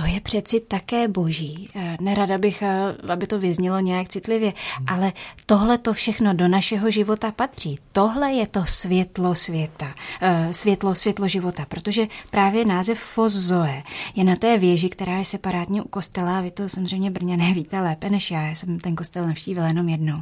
to 0.00 0.06
je 0.06 0.20
přeci 0.20 0.60
také 0.60 1.08
boží. 1.08 1.68
Eh, 1.74 1.96
nerada 2.00 2.38
bych, 2.38 2.62
eh, 2.62 2.94
aby 3.12 3.26
to 3.26 3.38
vyznělo 3.38 3.80
nějak 3.80 4.08
citlivě, 4.08 4.52
ale 4.86 5.12
tohle 5.46 5.78
to 5.78 5.92
všechno 5.92 6.34
do 6.34 6.48
našeho 6.48 6.90
života 6.90 7.30
patří. 7.30 7.78
Tohle 7.92 8.32
je 8.32 8.46
to 8.46 8.64
světlo 8.64 9.34
světa, 9.34 9.94
eh, 10.20 10.54
světlo, 10.54 10.94
světlo 10.94 11.28
života, 11.28 11.66
protože 11.68 12.06
právě 12.30 12.64
název 12.64 12.98
Fozzoe 12.98 13.82
je 14.16 14.24
na 14.24 14.36
té 14.36 14.58
věži, 14.58 14.88
která 14.88 15.18
je 15.18 15.24
separátně 15.24 15.82
u 15.82 15.88
kostela, 15.88 16.40
vy 16.40 16.50
to 16.50 16.68
samozřejmě 16.68 17.10
Brňané 17.10 17.54
víte 17.54 17.80
lépe 17.80 18.10
než 18.10 18.30
já, 18.30 18.42
já 18.42 18.54
jsem 18.54 18.78
ten 18.78 18.96
kostel 18.96 19.26
navštívila 19.26 19.66
jenom 19.66 19.88
jednou. 19.88 20.20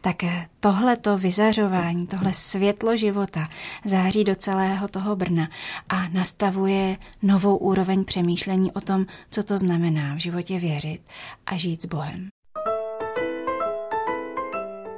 Tak 0.00 0.22
tohle 0.66 0.96
to 0.96 1.18
vyzařování, 1.18 2.06
tohle 2.06 2.32
světlo 2.34 2.96
života 2.96 3.48
září 3.84 4.24
do 4.24 4.34
celého 4.34 4.88
toho 4.88 5.16
Brna 5.16 5.48
a 5.88 6.08
nastavuje 6.08 6.96
novou 7.22 7.56
úroveň 7.56 8.04
přemýšlení 8.04 8.72
o 8.72 8.80
tom, 8.80 9.06
co 9.30 9.42
to 9.42 9.58
znamená 9.58 10.14
v 10.14 10.18
životě 10.18 10.58
věřit 10.58 11.00
a 11.46 11.56
žít 11.56 11.82
s 11.82 11.86
Bohem. 11.86 12.28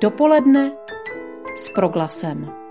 Dopoledne 0.01 0.73
s 1.57 1.69
proglasem. 1.69 2.68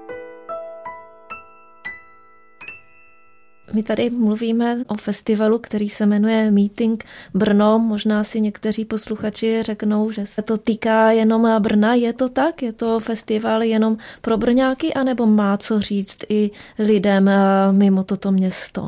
My 3.74 3.84
tady 3.84 4.10
mluvíme 4.10 4.84
o 4.88 4.96
festivalu, 4.96 5.60
který 5.60 5.90
se 5.90 6.06
jmenuje 6.06 6.52
Meeting 6.52 7.04
Brno. 7.34 7.80
Možná 7.80 8.24
si 8.24 8.42
někteří 8.42 8.86
posluchači 8.86 9.64
řeknou, 9.64 10.12
že 10.12 10.26
se 10.26 10.42
to 10.42 10.58
týká 10.58 11.12
jenom 11.12 11.62
Brna. 11.62 11.94
Je 11.94 12.14
to 12.14 12.30
tak? 12.30 12.62
Je 12.62 12.74
to 12.74 13.00
festival 13.00 13.64
jenom 13.64 13.98
pro 14.22 14.38
Brňáky, 14.38 14.94
anebo 14.94 15.26
má 15.26 15.58
co 15.58 15.82
říct 15.82 16.18
i 16.30 16.52
lidem 16.80 17.28
eh, 17.28 17.38
mimo 17.72 18.04
toto 18.04 18.32
město? 18.32 18.88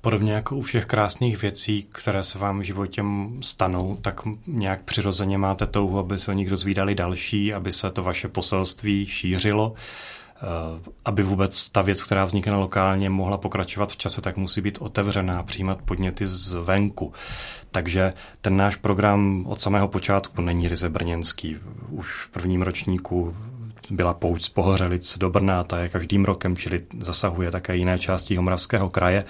Podobně 0.00 0.32
jako 0.32 0.56
u 0.56 0.62
všech 0.62 0.86
krásných 0.86 1.42
věcí, 1.42 1.86
které 1.92 2.22
se 2.22 2.38
vám 2.38 2.60
v 2.60 2.62
životě 2.62 3.04
stanou, 3.40 3.96
tak 4.02 4.20
nějak 4.46 4.82
přirozeně 4.82 5.38
máte 5.38 5.66
touhu, 5.66 5.98
aby 5.98 6.18
se 6.18 6.30
o 6.30 6.34
nich 6.34 6.50
dozvídali 6.50 6.94
další, 6.94 7.54
aby 7.54 7.72
se 7.72 7.90
to 7.90 8.02
vaše 8.02 8.28
poselství 8.28 9.06
šířilo. 9.06 9.74
Eh, 10.42 10.90
aby 11.04 11.22
vůbec 11.22 11.68
ta 11.70 11.82
věc, 11.82 12.02
která 12.02 12.24
vznikne 12.24 12.56
lokálně, 12.56 13.10
mohla 13.10 13.38
pokračovat 13.38 13.92
v 13.92 13.96
čase, 13.96 14.20
tak 14.20 14.36
musí 14.36 14.60
být 14.60 14.78
otevřená, 14.80 15.42
přijímat 15.42 15.82
podněty 15.82 16.26
zvenku. 16.26 17.12
Takže 17.70 18.12
ten 18.40 18.56
náš 18.56 18.76
program 18.76 19.44
od 19.48 19.60
samého 19.60 19.88
počátku 19.88 20.42
není 20.42 20.68
ryze 20.68 20.88
brněnský. 20.88 21.56
Už 21.88 22.12
v 22.12 22.28
prvním 22.28 22.62
ročníku 22.62 23.36
byla 23.90 24.14
pouť 24.14 24.42
z 24.42 24.48
Pohořelic 24.48 25.18
do 25.18 25.30
Brna, 25.30 25.64
ta 25.64 25.78
je 25.78 25.88
každým 25.88 26.24
rokem, 26.24 26.56
čili 26.56 26.80
zasahuje 27.00 27.50
také 27.50 27.76
jiné 27.76 27.98
části 27.98 28.36
Homravského 28.36 28.90
kraje. 28.90 29.24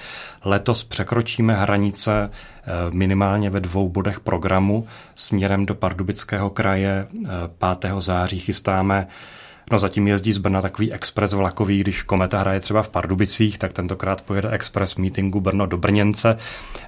Letos 0.45 0.85
překročíme 0.85 1.57
hranice 1.57 2.31
eh, 2.31 2.71
minimálně 2.91 3.51
ve 3.51 3.61
dvou 3.61 3.89
bodech 3.89 4.21
programu. 4.21 4.87
Směrem 5.15 5.67
do 5.67 5.75
Pardubického 5.75 6.51
kraje 6.51 7.07
5. 7.59 7.85
Eh, 7.85 8.01
září 8.01 8.39
chystáme 8.39 9.07
No 9.73 9.79
zatím 9.79 10.09
jezdí 10.09 10.33
z 10.33 10.39
Brna 10.39 10.63
takový 10.63 10.93
expres 10.93 11.33
vlakový, 11.33 11.81
když 11.81 12.03
Kometa 12.03 12.39
hraje 12.39 12.61
třeba 12.61 12.83
v 12.83 12.89
Pardubicích, 12.89 13.59
tak 13.59 13.73
tentokrát 13.73 14.23
pojede 14.23 14.51
expres 14.51 14.97
meetingu 14.97 15.41
Brno 15.41 15.67
do 15.67 15.79
Brněnce, 15.79 16.37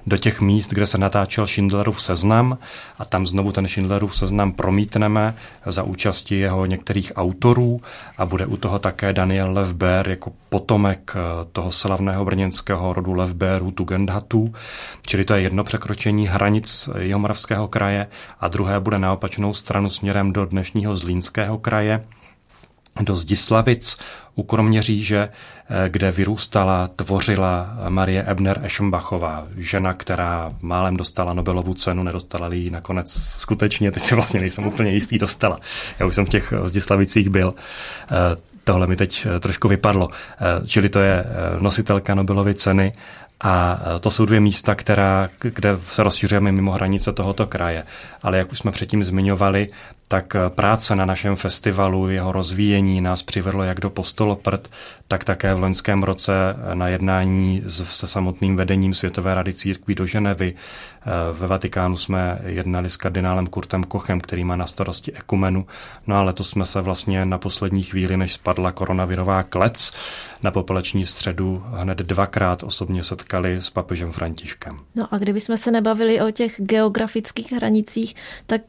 do 0.07 0.17
těch 0.17 0.41
míst, 0.41 0.73
kde 0.73 0.87
se 0.87 0.97
natáčel 0.97 1.47
Schindlerův 1.47 2.01
seznam. 2.01 2.57
A 2.99 3.05
tam 3.05 3.27
znovu 3.27 3.51
ten 3.51 3.67
Schindlerův 3.67 4.17
seznam 4.17 4.51
promítneme 4.51 5.35
za 5.65 5.83
účasti 5.83 6.35
jeho 6.35 6.65
některých 6.65 7.11
autorů. 7.15 7.81
A 8.17 8.25
bude 8.25 8.45
u 8.45 8.57
toho 8.57 8.79
také 8.79 9.13
Daniel 9.13 9.53
Levber 9.53 10.09
jako 10.09 10.31
potomek 10.49 11.13
eh, 11.15 11.19
toho 11.51 11.71
slavného 11.71 12.25
brněnského 12.25 12.93
rodu 12.93 13.13
Levberů 13.13 13.71
Tugendhatů, 13.71 14.53
čili 15.07 15.25
to 15.25 15.33
je 15.33 15.41
jedno 15.41 15.63
překročení 15.63 16.27
hranic 16.27 16.89
Jihomoravského 16.99 17.67
kraje 17.67 18.07
a 18.39 18.47
druhé 18.47 18.79
bude 18.79 18.99
na 18.99 19.13
opačnou 19.13 19.53
stranu 19.53 19.89
směrem 19.89 20.33
do 20.33 20.45
dnešního 20.45 20.95
Zlínského 20.97 21.57
kraje, 21.57 22.03
do 23.01 23.15
Zdislavic 23.15 23.97
u 24.35 24.43
Kroměříže, 24.43 25.29
eh, 25.29 25.89
kde 25.89 26.11
vyrůstala, 26.11 26.89
tvořila 26.95 27.77
Marie 27.89 28.23
Ebner 28.23 28.59
Eschenbachová, 28.63 29.47
žena, 29.57 29.93
která 29.93 30.49
málem 30.61 30.97
dostala 30.97 31.33
Nobelovu 31.33 31.73
cenu, 31.73 32.03
nedostala 32.03 32.53
ji 32.53 32.69
nakonec 32.69 33.11
skutečně, 33.37 33.91
teď 33.91 34.03
si 34.03 34.15
vlastně 34.15 34.39
nejsem 34.39 34.67
úplně 34.67 34.91
jistý, 34.91 35.17
dostala. 35.17 35.59
Já 35.99 36.05
už 36.05 36.15
jsem 36.15 36.25
v 36.25 36.29
těch 36.29 36.53
Zdislavicích 36.65 37.29
byl. 37.29 37.53
Eh, 38.03 38.15
tohle 38.63 38.87
mi 38.87 38.95
teď 38.95 39.27
eh, 39.35 39.39
trošku 39.39 39.67
vypadlo. 39.67 40.09
Čili 40.65 40.89
to 40.89 40.99
je 40.99 41.25
nositelka 41.59 42.15
Nobelovy 42.15 42.53
ceny 42.53 42.93
a 43.41 43.79
to 43.99 44.11
jsou 44.11 44.25
dvě 44.25 44.39
místa, 44.39 44.75
která, 44.75 45.29
kde 45.39 45.79
se 45.91 46.03
rozšiřujeme 46.03 46.51
mimo 46.51 46.71
hranice 46.71 47.11
tohoto 47.11 47.47
kraje. 47.47 47.83
Ale 48.23 48.37
jak 48.37 48.51
už 48.51 48.57
jsme 48.57 48.71
předtím 48.71 49.03
zmiňovali, 49.03 49.69
tak 50.07 50.35
eh, 50.35 50.49
práce 50.49 50.95
na 50.95 51.05
našem 51.05 51.35
festivalu, 51.35 52.09
jeho 52.09 52.31
rozvíjení 52.31 53.01
nás 53.01 53.23
přivedlo 53.23 53.63
jak 53.63 53.79
do 53.79 53.89
Postoloprt, 53.89 54.69
tak 55.07 55.23
také 55.23 55.53
v 55.53 55.59
loňském 55.59 56.03
roce 56.03 56.33
eh, 56.71 56.75
na 56.75 56.87
jednání 56.87 57.63
se 57.67 58.07
samotným 58.07 58.55
vedením 58.55 58.93
Světové 58.93 59.35
rady 59.35 59.53
církví 59.53 59.95
do 59.95 60.05
Ženevy. 60.05 60.53
Eh, 60.53 61.09
ve 61.33 61.47
Vatikánu 61.47 61.97
jsme 61.97 62.41
jednali 62.45 62.89
s 62.89 62.97
kardinálem 62.97 63.47
Kurtem 63.47 63.83
Kochem, 63.83 64.21
který 64.21 64.43
má 64.43 64.55
na 64.55 64.67
starosti 64.67 65.13
ekumenu. 65.13 65.67
No 66.07 66.15
a 66.15 66.21
letos 66.21 66.49
jsme 66.49 66.65
se 66.65 66.81
vlastně 66.81 67.25
na 67.25 67.37
poslední 67.37 67.83
chvíli, 67.83 68.17
než 68.17 68.33
spadla 68.33 68.71
koronavirová 68.71 69.43
klec, 69.43 69.91
na 70.43 70.51
popeleční 70.51 71.05
středu 71.05 71.63
hned 71.67 71.97
dvakrát 71.97 72.63
osobně 72.63 73.03
setkali 73.03 73.55
s 73.55 73.69
papežem 73.69 74.11
Františkem. 74.11 74.77
No 74.95 75.07
a 75.11 75.17
kdybychom 75.17 75.57
se 75.57 75.71
nebavili 75.71 76.21
o 76.21 76.31
těch 76.31 76.55
geografických 76.57 77.51
hranicích, 77.51 78.15
tak 78.45 78.61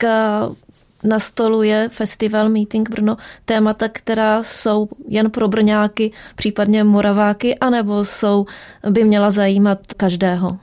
nastoluje 1.06 1.88
festival 1.88 2.48
Meeting 2.48 2.90
Brno 2.90 3.16
témata, 3.44 3.88
která 3.88 4.42
jsou 4.42 4.88
jen 5.08 5.30
pro 5.30 5.48
Brňáky, 5.48 6.12
případně 6.34 6.84
Moraváky, 6.84 7.58
anebo 7.58 8.04
jsou, 8.04 8.46
by 8.90 9.04
měla 9.04 9.30
zajímat 9.30 9.78
každého? 9.96 10.58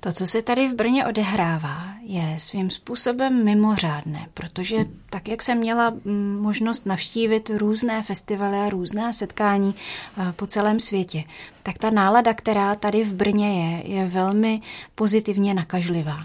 To, 0.00 0.12
co 0.12 0.26
se 0.26 0.42
tady 0.42 0.68
v 0.68 0.74
Brně 0.74 1.06
odehrává, 1.06 1.84
je 2.02 2.34
svým 2.38 2.70
způsobem 2.70 3.44
mimořádné, 3.44 4.26
protože 4.34 4.76
tak, 5.10 5.28
jak 5.28 5.42
jsem 5.42 5.58
měla 5.58 5.90
mm, 5.90 6.38
možnost 6.40 6.86
navštívit 6.86 7.50
různé 7.54 8.02
festivaly 8.02 8.56
a 8.56 8.68
různá 8.70 9.12
setkání 9.12 9.74
eh, 10.18 10.32
po 10.32 10.46
celém 10.46 10.80
světě, 10.80 11.24
tak 11.62 11.78
ta 11.78 11.90
nálada, 11.90 12.34
která 12.34 12.74
tady 12.74 13.04
v 13.04 13.12
Brně 13.12 13.64
je, 13.64 13.94
je 13.94 14.06
velmi 14.06 14.60
pozitivně 14.94 15.54
nakažlivá. 15.54 16.18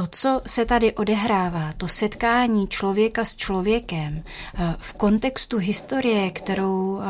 To, 0.00 0.06
co 0.10 0.40
se 0.46 0.64
tady 0.64 0.92
odehrává, 0.92 1.72
to 1.76 1.88
setkání 1.88 2.68
člověka 2.68 3.24
s 3.24 3.36
člověkem 3.36 4.22
eh, 4.54 4.76
v 4.78 4.92
kontextu 4.92 5.58
historie, 5.58 6.30
kterou 6.30 7.00
eh, 7.00 7.06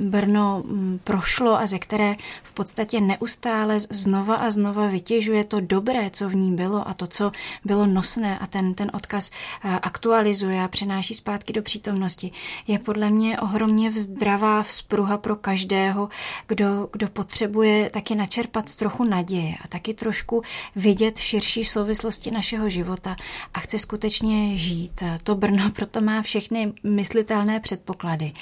Brno 0.00 0.62
mm, 0.66 1.00
prošlo 1.04 1.60
a 1.60 1.66
ze 1.66 1.78
které 1.78 2.16
v 2.42 2.52
podstatě 2.52 3.00
neustále 3.00 3.80
znova 3.80 4.34
a 4.34 4.50
znova 4.50 4.86
vytěžuje 4.86 5.44
to 5.44 5.60
dobré, 5.60 6.10
co 6.10 6.28
v 6.28 6.34
ní 6.34 6.56
bylo 6.56 6.88
a 6.88 6.94
to, 6.94 7.06
co 7.06 7.32
bylo 7.64 7.86
nosné 7.86 8.38
a 8.38 8.46
ten, 8.46 8.74
ten 8.74 8.90
odkaz 8.94 9.30
eh, 9.64 9.78
aktualizuje 9.82 10.62
a 10.62 10.68
přenáší 10.68 11.14
zpátky 11.14 11.52
do 11.52 11.62
přítomnosti, 11.62 12.32
je 12.66 12.78
podle 12.78 13.10
mě 13.10 13.40
ohromně 13.40 13.92
zdravá 13.92 14.62
vzpruha 14.62 15.18
pro 15.18 15.36
každého, 15.36 16.08
kdo, 16.46 16.88
kdo 16.92 17.08
potřebuje 17.08 17.90
taky 17.90 18.14
načerpat 18.14 18.76
trochu 18.76 19.04
naděje 19.04 19.54
a 19.64 19.68
taky 19.68 19.94
trošku 19.94 20.42
vidět 20.76 21.18
širší 21.18 21.64
souvislost 21.64 22.17
plnosti 22.18 22.30
našeho 22.30 22.68
života 22.68 23.16
a 23.54 23.60
chce 23.60 23.78
skutečně 23.78 24.56
žít. 24.56 25.02
To 25.22 25.34
Brno 25.34 25.70
proto 25.74 26.00
má 26.00 26.22
všechny 26.22 26.72
myslitelné 26.84 27.60
předpoklady. 27.60 28.32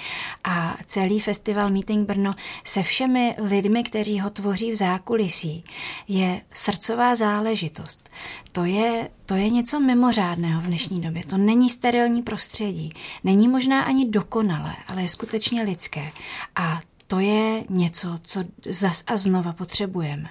A 0.44 0.76
celý 0.86 1.20
festival 1.20 1.70
Meeting 1.70 2.06
Brno 2.08 2.34
se 2.64 2.82
všemi 2.82 3.36
lidmi, 3.38 3.82
kteří 3.82 4.20
ho 4.20 4.30
tvoří 4.30 4.70
v 4.70 4.74
zákulisí, 4.74 5.64
je 6.08 6.40
srdcová 6.52 7.14
záležitost. 7.14 8.10
To 8.52 8.64
je, 8.64 9.08
to 9.26 9.34
je 9.34 9.50
něco 9.50 9.80
mimořádného 9.80 10.60
v 10.60 10.66
dnešní 10.66 11.00
době. 11.00 11.24
To 11.24 11.36
není 11.36 11.70
sterilní 11.70 12.22
prostředí. 12.22 12.90
Není 13.24 13.48
možná 13.48 13.82
ani 13.82 14.10
dokonalé, 14.10 14.76
ale 14.88 15.02
je 15.02 15.08
skutečně 15.08 15.62
lidské. 15.62 16.12
A 16.56 16.80
to 17.06 17.18
je 17.18 17.64
něco, 17.68 18.18
co 18.22 18.44
zas 18.66 19.02
a 19.06 19.16
znova 19.16 19.52
potřebujeme. 19.52 20.28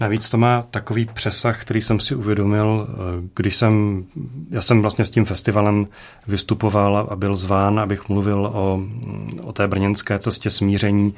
Navíc 0.00 0.30
to 0.30 0.38
má 0.38 0.64
takový 0.70 1.08
přesah, 1.14 1.62
který 1.62 1.80
jsem 1.80 2.00
si 2.00 2.14
uvědomil, 2.14 2.88
eh, 2.88 3.28
když 3.34 3.56
jsem, 3.56 4.04
já 4.50 4.60
jsem 4.60 4.80
vlastně 4.80 5.04
s 5.04 5.10
tím 5.10 5.24
festivalem 5.24 5.86
vystupoval 6.26 7.08
a 7.10 7.16
byl 7.16 7.34
zván, 7.36 7.80
abych 7.80 8.08
mluvil 8.08 8.46
o, 8.46 8.80
o 9.42 9.52
té 9.52 9.68
brněnské 9.68 10.18
cestě 10.18 10.50
smíření, 10.50 11.14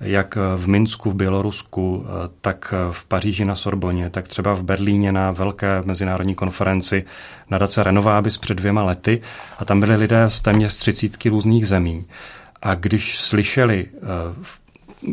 jak 0.00 0.38
v 0.56 0.68
Minsku 0.68 1.10
v 1.10 1.14
Bělorusku, 1.14 2.04
eh, 2.06 2.30
tak 2.40 2.74
v 2.90 3.04
Paříži 3.04 3.44
na 3.44 3.54
Sorboně, 3.54 4.10
tak 4.10 4.28
třeba 4.28 4.54
v 4.54 4.62
Berlíně 4.62 5.12
na 5.12 5.30
velké 5.30 5.82
mezinárodní 5.84 6.34
konferenci 6.34 7.04
nadace 7.50 7.82
Renovábis 7.82 8.38
před 8.38 8.54
dvěma 8.54 8.84
lety 8.84 9.22
a 9.58 9.64
tam 9.64 9.80
byli 9.80 9.96
lidé 9.96 10.30
z 10.30 10.40
téměř 10.40 10.76
třicítky 10.76 11.28
různých 11.28 11.66
zemí. 11.66 12.04
A 12.62 12.74
když 12.74 13.18
slyšeli 13.18 13.86
v 14.42 14.60
eh, 14.62 14.65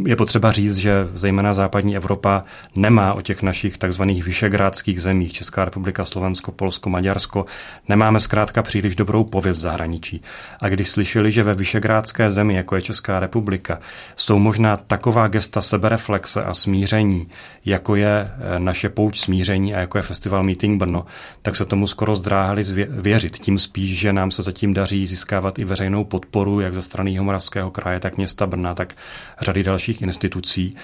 je 0.06 0.16
potřeba 0.16 0.52
říct, 0.52 0.76
že 0.76 1.08
zejména 1.14 1.54
západní 1.54 1.96
Evropa 1.96 2.44
nemá 2.76 3.14
o 3.14 3.22
těch 3.22 3.42
našich 3.42 3.78
takzvaných 3.78 4.24
vyšegrádských 4.24 5.02
zemích, 5.02 5.34
Česká 5.34 5.66
republika, 5.66 6.06
Slovensko, 6.06 6.52
Polsko, 6.52 6.90
Maďarsko, 6.90 7.46
nemáme 7.90 8.20
zkrátka 8.20 8.64
příliš 8.64 8.96
dobrou 8.96 9.24
pověst 9.24 9.58
zahraničí. 9.58 10.22
A 10.62 10.70
když 10.70 10.90
slyšeli, 10.90 11.32
že 11.32 11.44
ve 11.44 11.56
vyšegrádské 11.56 12.32
zemi, 12.32 12.56
jako 12.56 12.76
je 12.76 12.82
Česká 12.82 13.20
republika, 13.20 13.80
jsou 14.16 14.40
možná 14.40 14.78
taková 14.78 15.28
gesta 15.28 15.62
sebereflexe 15.62 16.44
a 16.44 16.54
smíření, 16.54 17.28
jako 17.66 17.96
je 17.96 18.28
eh, 18.28 18.60
naše 18.60 18.90
pouť 18.90 19.20
smíření 19.20 19.76
a 19.76 19.80
jako 19.80 19.98
je 19.98 20.02
festival 20.02 20.44
Meeting 20.44 20.80
Brno, 20.80 21.06
tak 21.42 21.56
se 21.56 21.66
tomu 21.66 21.88
skoro 21.88 22.16
zdráhali 22.16 22.64
věřit. 22.90 23.40
Tím 23.40 23.60
spíš, 23.60 24.00
že 24.00 24.14
nám 24.14 24.32
se 24.32 24.44
zatím 24.44 24.74
daří 24.74 25.08
získávat 25.08 25.60
i 25.60 25.66
veřejnou 25.66 26.04
podporu, 26.04 26.60
jak 26.60 26.74
ze 26.74 26.82
strany 26.82 27.12
Jihomoravského 27.12 27.72
kraje, 27.72 28.00
tak 28.00 28.18
města 28.18 28.48
Brna, 28.48 28.74
tak 28.74 28.94
řady 29.42 29.64
dalších 29.64 29.83
institucí. 29.92 30.76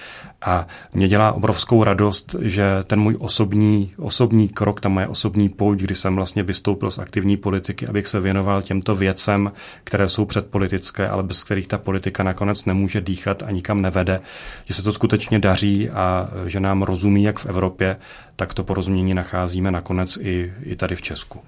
A 0.42 0.66
mě 0.94 1.08
dělá 1.08 1.32
obrovskou 1.32 1.84
radost, 1.84 2.36
že 2.40 2.64
ten 2.84 3.00
můj 3.00 3.16
osobní, 3.18 3.90
osobní 3.98 4.48
krok, 4.48 4.80
ta 4.80 4.88
moje 4.88 5.06
osobní 5.06 5.48
pouť, 5.48 5.78
kdy 5.78 5.94
jsem 5.94 6.16
vlastně 6.16 6.42
vystoupil 6.42 6.90
z 6.90 6.98
aktivní 6.98 7.36
politiky, 7.36 7.86
abych 7.86 8.06
se 8.06 8.20
věnoval 8.20 8.62
těmto 8.62 8.94
věcem, 8.94 9.52
které 9.84 10.08
jsou 10.08 10.24
předpolitické, 10.24 11.08
ale 11.08 11.22
bez 11.22 11.42
kterých 11.42 11.66
ta 11.66 11.78
politika 11.78 12.22
nakonec 12.22 12.64
nemůže 12.64 13.00
dýchat 13.00 13.42
a 13.42 13.50
nikam 13.50 13.82
nevede, 13.82 14.20
že 14.64 14.74
se 14.74 14.82
to 14.82 14.92
skutečně 14.92 15.38
daří 15.38 15.90
a 15.90 16.30
že 16.46 16.60
nám 16.60 16.82
rozumí 16.82 17.22
jak 17.22 17.38
v 17.38 17.46
Evropě, 17.46 17.96
tak 18.36 18.54
to 18.54 18.64
porozumění 18.64 19.14
nacházíme 19.14 19.70
nakonec 19.70 20.16
i, 20.16 20.52
i 20.62 20.76
tady 20.76 20.96
v 20.96 21.02
Česku. 21.02 21.40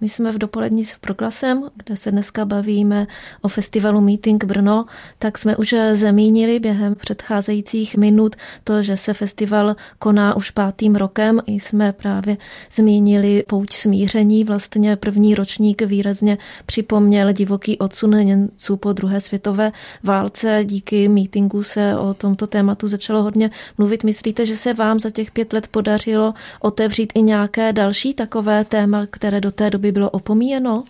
My 0.00 0.08
jsme 0.08 0.32
v 0.32 0.38
dopolední 0.38 0.84
s 0.84 0.98
Proklasem, 0.98 1.64
kde 1.84 1.96
se 1.96 2.10
dneska 2.10 2.44
bavíme 2.44 3.06
o 3.42 3.48
festivalu 3.48 4.00
Meeting 4.00 4.44
Brno, 4.44 4.86
tak 5.18 5.38
jsme 5.38 5.56
už 5.56 5.74
zamínili 5.92 6.60
během 6.60 6.94
předcházejících 6.94 7.96
minut 7.96 8.36
to, 8.64 8.82
že 8.82 8.96
se 8.96 9.14
festival 9.14 9.76
koná 9.98 10.36
už 10.36 10.50
pátým 10.50 10.96
rokem. 10.96 11.40
I 11.46 11.52
jsme 11.52 11.92
právě 11.92 12.36
zmínili 12.72 13.44
pouť 13.48 13.72
smíření. 13.72 14.44
Vlastně 14.44 14.96
první 14.96 15.34
ročník 15.34 15.82
výrazně 15.82 16.38
připomněl 16.66 17.32
divoký 17.32 17.78
odsun 17.78 18.10
Němců 18.10 18.76
po 18.76 18.92
druhé 18.92 19.20
světové 19.20 19.72
válce. 20.02 20.60
Díky 20.64 21.08
meetingu 21.08 21.62
se 21.62 21.96
o 21.96 22.14
tomto 22.14 22.46
tématu 22.46 22.88
začalo 22.88 23.22
hodně 23.22 23.50
mluvit. 23.78 24.04
Myslíte, 24.04 24.46
že 24.46 24.56
se 24.56 24.74
vám 24.74 24.98
za 24.98 25.10
těch 25.10 25.30
pět 25.30 25.52
let 25.52 25.66
podařilo 25.66 26.34
otevřít 26.60 27.12
i 27.14 27.22
nějaké 27.22 27.72
další 27.72 28.14
takové 28.14 28.64
téma, 28.64 29.06
které 29.10 29.40
do 29.40 29.50
té 29.50 29.70
doby 29.70 29.89
bylo 29.92 30.10
opomíjeno? 30.10 30.84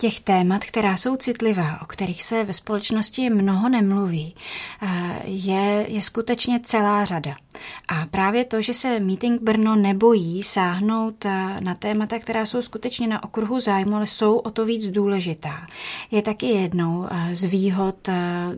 těch 0.00 0.20
témat, 0.20 0.64
která 0.64 0.96
jsou 0.96 1.16
citlivá, 1.16 1.82
o 1.82 1.86
kterých 1.86 2.22
se 2.22 2.44
ve 2.44 2.52
společnosti 2.52 3.30
mnoho 3.30 3.68
nemluví, 3.68 4.34
eh, 4.82 5.22
je, 5.24 5.86
je 5.88 6.02
skutečně 6.02 6.60
celá 6.60 7.04
řada. 7.04 7.36
A 7.88 8.06
právě 8.10 8.44
to, 8.44 8.62
že 8.62 8.74
se 8.74 9.00
Meeting 9.00 9.42
Brno 9.42 9.76
nebojí 9.76 10.42
sáhnout 10.42 11.24
eh, 11.24 11.60
na 11.60 11.74
témata, 11.74 12.18
která 12.18 12.46
jsou 12.46 12.62
skutečně 12.62 13.08
na 13.08 13.24
okruhu 13.24 13.60
zájmu, 13.60 13.96
ale 13.96 14.06
jsou 14.06 14.36
o 14.36 14.50
to 14.50 14.64
víc 14.64 14.88
důležitá, 14.88 15.66
je 16.10 16.22
taky 16.22 16.46
jednou 16.46 17.06
eh, 17.10 17.34
z 17.34 17.44
výhod 17.44 18.08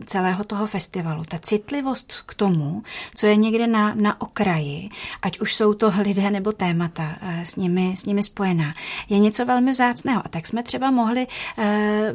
celého 0.05 0.43
toho 0.43 0.67
festivalu. 0.67 1.23
Ta 1.23 1.39
citlivost 1.39 2.13
k 2.25 2.33
tomu, 2.33 2.83
co 3.15 3.27
je 3.27 3.35
někde 3.35 3.67
na, 3.67 3.93
na 3.95 4.21
okraji, 4.21 4.89
ať 5.21 5.39
už 5.39 5.55
jsou 5.55 5.73
to 5.73 5.91
lidé 5.99 6.31
nebo 6.31 6.51
témata 6.51 7.15
s 7.43 7.55
nimi, 7.55 7.93
s 7.97 8.05
nimi 8.05 8.23
spojená, 8.23 8.73
je 9.09 9.19
něco 9.19 9.45
velmi 9.45 9.71
vzácného. 9.71 10.21
A 10.25 10.29
tak 10.29 10.47
jsme 10.47 10.63
třeba 10.63 10.91
mohli 10.91 11.27
Eh, 11.57 12.13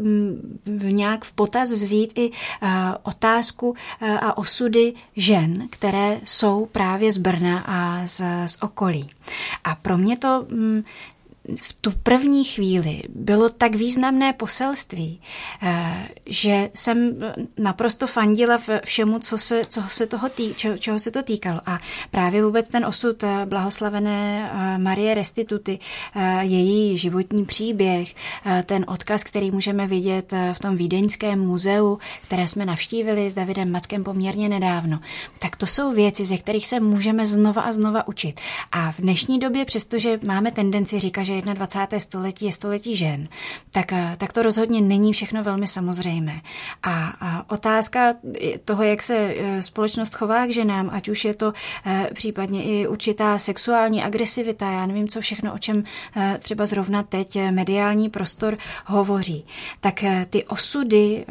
nějak 0.90 1.24
v 1.24 1.32
potaz 1.32 1.72
vzít 1.72 2.12
i 2.18 2.30
eh, 2.30 2.68
otázku 3.02 3.74
eh, 4.00 4.18
a 4.18 4.38
osudy 4.38 4.92
žen, 5.16 5.68
které 5.70 6.20
jsou 6.24 6.66
právě 6.78 7.12
z 7.12 7.18
Brna 7.18 7.58
a 7.66 8.06
z, 8.06 8.22
z 8.46 8.58
okolí. 8.62 9.10
A 9.64 9.74
pro 9.74 9.98
mě 9.98 10.16
to 10.16 10.46
mm, 10.50 10.82
v 11.60 11.72
tu 11.80 11.90
první 12.02 12.44
chvíli 12.44 13.02
bylo 13.08 13.48
tak 13.48 13.74
významné 13.74 14.32
poselství, 14.32 15.20
eh, 15.62 16.08
že 16.26 16.70
jsem 16.74 17.16
naprosto 17.58 18.06
fandila 18.06 18.60
všemu, 18.84 19.18
co 19.18 19.38
se, 19.38 19.62
co 19.68 19.82
se 19.88 20.06
toho 20.06 20.28
tý, 20.28 20.54
čeho, 20.54 20.78
čeho 20.78 20.98
se 20.98 21.10
to 21.10 21.22
týkalo. 21.22 21.60
A 21.66 21.78
právě 22.10 22.44
vůbec 22.44 22.68
ten 22.68 22.86
osud 22.86 23.24
eh, 23.24 23.46
blahoslavené 23.46 24.50
eh, 24.52 24.78
Marie 24.78 25.14
Restituty, 25.14 25.78
její 26.40 26.98
životní 26.98 27.44
příběh, 27.44 28.14
ten 28.66 28.84
odkaz, 28.88 29.24
který 29.24 29.50
můžeme 29.50 29.86
vidět 29.86 30.32
v 30.52 30.58
tom 30.58 30.76
Vídeňském 30.76 31.40
muzeu, 31.40 31.98
které 32.22 32.48
jsme 32.48 32.66
navštívili 32.66 33.30
s 33.30 33.34
Davidem 33.34 33.72
Mackem 33.72 34.04
poměrně 34.04 34.48
nedávno, 34.48 35.00
tak 35.38 35.56
to 35.56 35.66
jsou 35.66 35.92
věci, 35.92 36.24
ze 36.24 36.36
kterých 36.36 36.66
se 36.66 36.80
můžeme 36.80 37.26
znova 37.26 37.62
a 37.62 37.72
znova 37.72 38.08
učit. 38.08 38.40
A 38.72 38.92
v 38.92 39.00
dnešní 39.00 39.38
době, 39.38 39.64
přestože 39.64 40.20
máme 40.24 40.50
tendenci 40.50 40.98
říkat, 40.98 41.22
že 41.22 41.37
21. 41.42 42.00
století 42.00 42.44
je 42.44 42.52
století 42.52 42.96
žen, 42.96 43.28
tak, 43.70 43.92
eh, 43.92 44.14
tak 44.16 44.32
to 44.32 44.42
rozhodně 44.42 44.80
není 44.80 45.12
všechno 45.12 45.44
velmi 45.44 45.66
samozřejmé. 45.66 46.40
A, 46.82 47.12
a 47.20 47.50
otázka 47.50 48.14
toho, 48.64 48.82
jak 48.82 49.02
se 49.02 49.16
eh, 49.16 49.62
společnost 49.62 50.14
chová 50.14 50.46
k 50.46 50.50
ženám, 50.50 50.90
ať 50.92 51.08
už 51.08 51.24
je 51.24 51.34
to 51.34 51.52
eh, 51.86 52.10
případně 52.14 52.64
i 52.64 52.86
určitá 52.86 53.38
sexuální 53.38 54.02
agresivita, 54.02 54.70
já 54.70 54.86
nevím, 54.86 55.08
co 55.08 55.20
všechno, 55.20 55.54
o 55.54 55.58
čem 55.58 55.84
třeba 56.38 56.66
zrovna 56.66 57.02
teď 57.02 57.38
mediální 57.50 58.08
prostor 58.10 58.58
hovoří, 58.84 59.46
tak 59.80 60.04
ty 60.30 60.44
osudy 60.44 61.26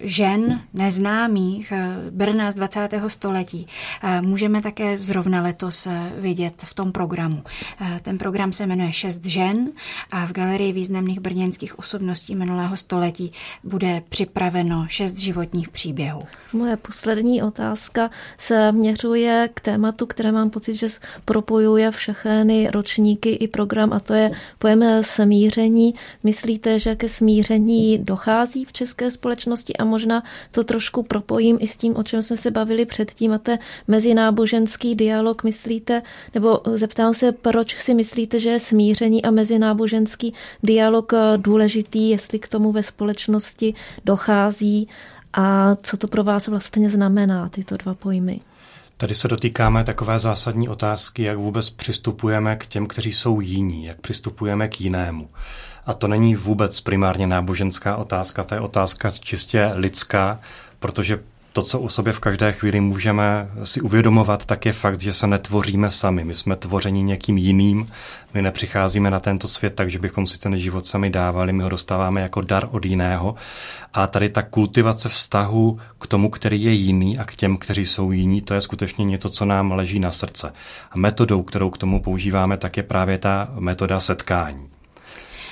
žen 0.00 0.62
neznámých 0.74 1.72
Brna 2.10 2.50
z 2.50 2.54
20. 2.54 2.88
století 3.08 3.66
můžeme 4.20 4.62
také 4.62 4.98
zrovna 5.00 5.42
letos 5.42 5.88
vidět 6.18 6.62
v 6.66 6.74
tom 6.74 6.92
programu. 6.92 7.42
Ten 8.02 8.18
program 8.18 8.52
se 8.52 8.66
jmenuje 8.66 8.92
Šest 8.92 9.24
žen 9.24 9.45
žen 9.46 9.70
a 10.10 10.26
v 10.26 10.32
galerii 10.32 10.72
významných 10.72 11.20
brněnských 11.20 11.78
osobností 11.78 12.34
minulého 12.34 12.76
století 12.76 13.32
bude 13.64 14.02
připraveno 14.08 14.86
šest 14.88 15.18
životních 15.18 15.68
příběhů. 15.68 16.20
Moje 16.52 16.76
poslední 16.76 17.42
otázka 17.42 18.10
se 18.38 18.72
měřuje 18.72 19.48
k 19.54 19.60
tématu, 19.60 20.06
které 20.06 20.32
mám 20.32 20.50
pocit, 20.50 20.74
že 20.74 20.86
propojuje 21.24 21.90
všechny 21.90 22.70
ročníky 22.70 23.30
i 23.30 23.48
program 23.48 23.92
a 23.92 24.00
to 24.00 24.14
je 24.14 24.30
pojem 24.58 24.84
smíření. 25.00 25.94
Myslíte, 26.24 26.78
že 26.78 26.96
ke 26.96 27.08
smíření 27.08 27.98
dochází 27.98 28.64
v 28.64 28.72
české 28.72 29.10
společnosti 29.10 29.76
a 29.76 29.84
možná 29.84 30.22
to 30.50 30.64
trošku 30.64 31.02
propojím 31.02 31.58
i 31.60 31.66
s 31.66 31.76
tím, 31.76 31.96
o 31.96 32.02
čem 32.02 32.22
jsme 32.22 32.36
se 32.36 32.50
bavili 32.50 32.86
předtím 32.86 33.32
a 33.32 33.38
to 33.38 33.50
je 33.50 33.58
mezináboženský 33.88 34.94
dialog, 34.94 35.44
myslíte, 35.44 36.02
nebo 36.34 36.60
zeptám 36.64 37.14
se, 37.14 37.32
proč 37.32 37.78
si 37.78 37.94
myslíte, 37.94 38.40
že 38.40 38.50
je 38.50 38.60
smíření 38.60 39.24
a 39.26 39.30
mezináboženský 39.30 40.34
dialog 40.62 41.12
eh, 41.12 41.18
důležitý, 41.36 42.10
jestli 42.10 42.38
k 42.38 42.48
tomu 42.48 42.72
ve 42.72 42.82
společnosti 42.82 43.74
dochází 44.04 44.88
a 45.32 45.76
co 45.82 45.96
to 45.96 46.08
pro 46.08 46.24
vás 46.24 46.48
vlastně 46.48 46.90
znamená, 46.90 47.48
tyto 47.48 47.76
dva 47.76 47.94
pojmy. 47.94 48.40
Tady 48.96 49.14
se 49.14 49.28
dotýkáme 49.28 49.84
takové 49.84 50.18
zásadní 50.18 50.68
otázky, 50.68 51.22
jak 51.22 51.38
vůbec 51.38 51.70
přistupujeme 51.70 52.56
k 52.56 52.66
těm, 52.66 52.86
kteří 52.86 53.12
jsou 53.12 53.40
jiní, 53.40 53.84
jak 53.84 54.00
přistupujeme 54.00 54.68
k 54.68 54.80
jinému. 54.80 55.28
A 55.86 55.94
to 55.94 56.08
není 56.08 56.34
vůbec 56.34 56.80
primárně 56.80 57.26
náboženská 57.26 57.96
otázka, 57.96 58.44
to 58.44 58.54
je 58.54 58.60
otázka 58.60 59.10
čistě 59.10 59.70
lidská, 59.74 60.40
protože 60.78 61.18
to, 61.56 61.62
co 61.62 61.80
u 61.80 61.88
sobě 61.88 62.12
v 62.12 62.20
každé 62.20 62.52
chvíli 62.52 62.80
můžeme 62.80 63.48
si 63.62 63.80
uvědomovat, 63.80 64.46
tak 64.46 64.66
je 64.66 64.72
fakt, 64.72 65.00
že 65.00 65.12
se 65.12 65.26
netvoříme 65.26 65.90
sami. 65.90 66.24
My 66.24 66.34
jsme 66.34 66.56
tvořeni 66.56 67.02
někým 67.02 67.38
jiným, 67.38 67.90
my 68.34 68.42
nepřicházíme 68.42 69.10
na 69.10 69.20
tento 69.20 69.48
svět 69.48 69.74
tak, 69.74 69.90
že 69.90 69.98
bychom 69.98 70.26
si 70.26 70.38
ten 70.38 70.58
život 70.58 70.86
sami 70.86 71.10
dávali, 71.10 71.52
my 71.52 71.62
ho 71.62 71.68
dostáváme 71.68 72.20
jako 72.20 72.40
dar 72.40 72.68
od 72.70 72.84
jiného. 72.84 73.34
A 73.94 74.06
tady 74.06 74.28
ta 74.28 74.42
kultivace 74.42 75.08
vztahu 75.08 75.78
k 76.00 76.06
tomu, 76.06 76.30
který 76.30 76.62
je 76.62 76.72
jiný 76.72 77.18
a 77.18 77.24
k 77.24 77.36
těm, 77.36 77.56
kteří 77.56 77.86
jsou 77.86 78.12
jiní, 78.12 78.42
to 78.42 78.54
je 78.54 78.60
skutečně 78.60 79.04
něco, 79.04 79.30
co 79.30 79.44
nám 79.44 79.72
leží 79.72 80.00
na 80.00 80.10
srdce. 80.10 80.52
A 80.90 80.98
metodou, 80.98 81.42
kterou 81.42 81.70
k 81.70 81.78
tomu 81.78 82.02
používáme, 82.02 82.56
tak 82.56 82.76
je 82.76 82.82
právě 82.82 83.18
ta 83.18 83.48
metoda 83.58 84.00
setkání. 84.00 84.75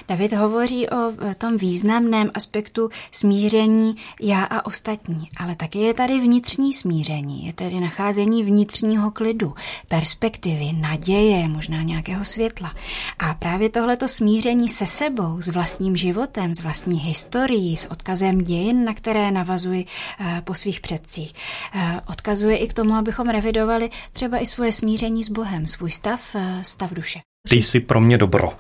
David 0.09 0.33
hovoří 0.33 0.89
o 0.89 1.13
tom 1.39 1.57
významném 1.57 2.31
aspektu 2.35 2.89
smíření 3.11 3.97
já 4.21 4.45
a 4.45 4.67
ostatní, 4.67 5.29
ale 5.37 5.57
taky 5.57 5.79
je 5.79 5.95
tady 5.95 6.21
vnitřní 6.21 6.73
smíření, 6.73 7.47
je 7.47 7.53
tady 7.53 7.81
nacházení 7.81 8.45
vnitřního 8.45 9.11
klidu, 9.11 9.55
perspektivy, 9.89 10.73
naděje, 10.73 11.49
možná 11.49 11.83
nějakého 11.83 12.25
světla. 12.25 12.75
A 13.19 13.35
právě 13.35 13.69
tohleto 13.69 14.09
smíření 14.09 14.69
se 14.69 14.87
sebou, 14.87 15.41
s 15.41 15.49
vlastním 15.49 15.97
životem, 15.97 16.55
s 16.55 16.63
vlastní 16.63 16.99
historií, 16.99 17.77
s 17.77 17.91
odkazem 17.91 18.39
dějin, 18.39 18.85
na 18.85 18.95
které 18.95 19.31
navazuji 19.31 19.87
eh, 20.21 20.43
po 20.45 20.55
svých 20.55 20.81
předcích, 20.81 21.33
eh, 21.75 22.01
odkazuje 22.09 22.57
i 22.57 22.69
k 22.69 22.75
tomu, 22.75 22.95
abychom 22.95 23.29
revidovali 23.29 23.91
třeba 24.13 24.39
i 24.39 24.47
svoje 24.47 24.73
smíření 24.73 25.25
s 25.25 25.31
Bohem, 25.31 25.67
svůj 25.67 25.91
stav, 25.91 26.35
eh, 26.35 26.65
stav 26.65 26.93
duše. 26.93 27.34
Ty 27.49 27.63
jsi 27.63 27.81
pro 27.81 28.01
mě 28.01 28.19
dobro. 28.19 28.53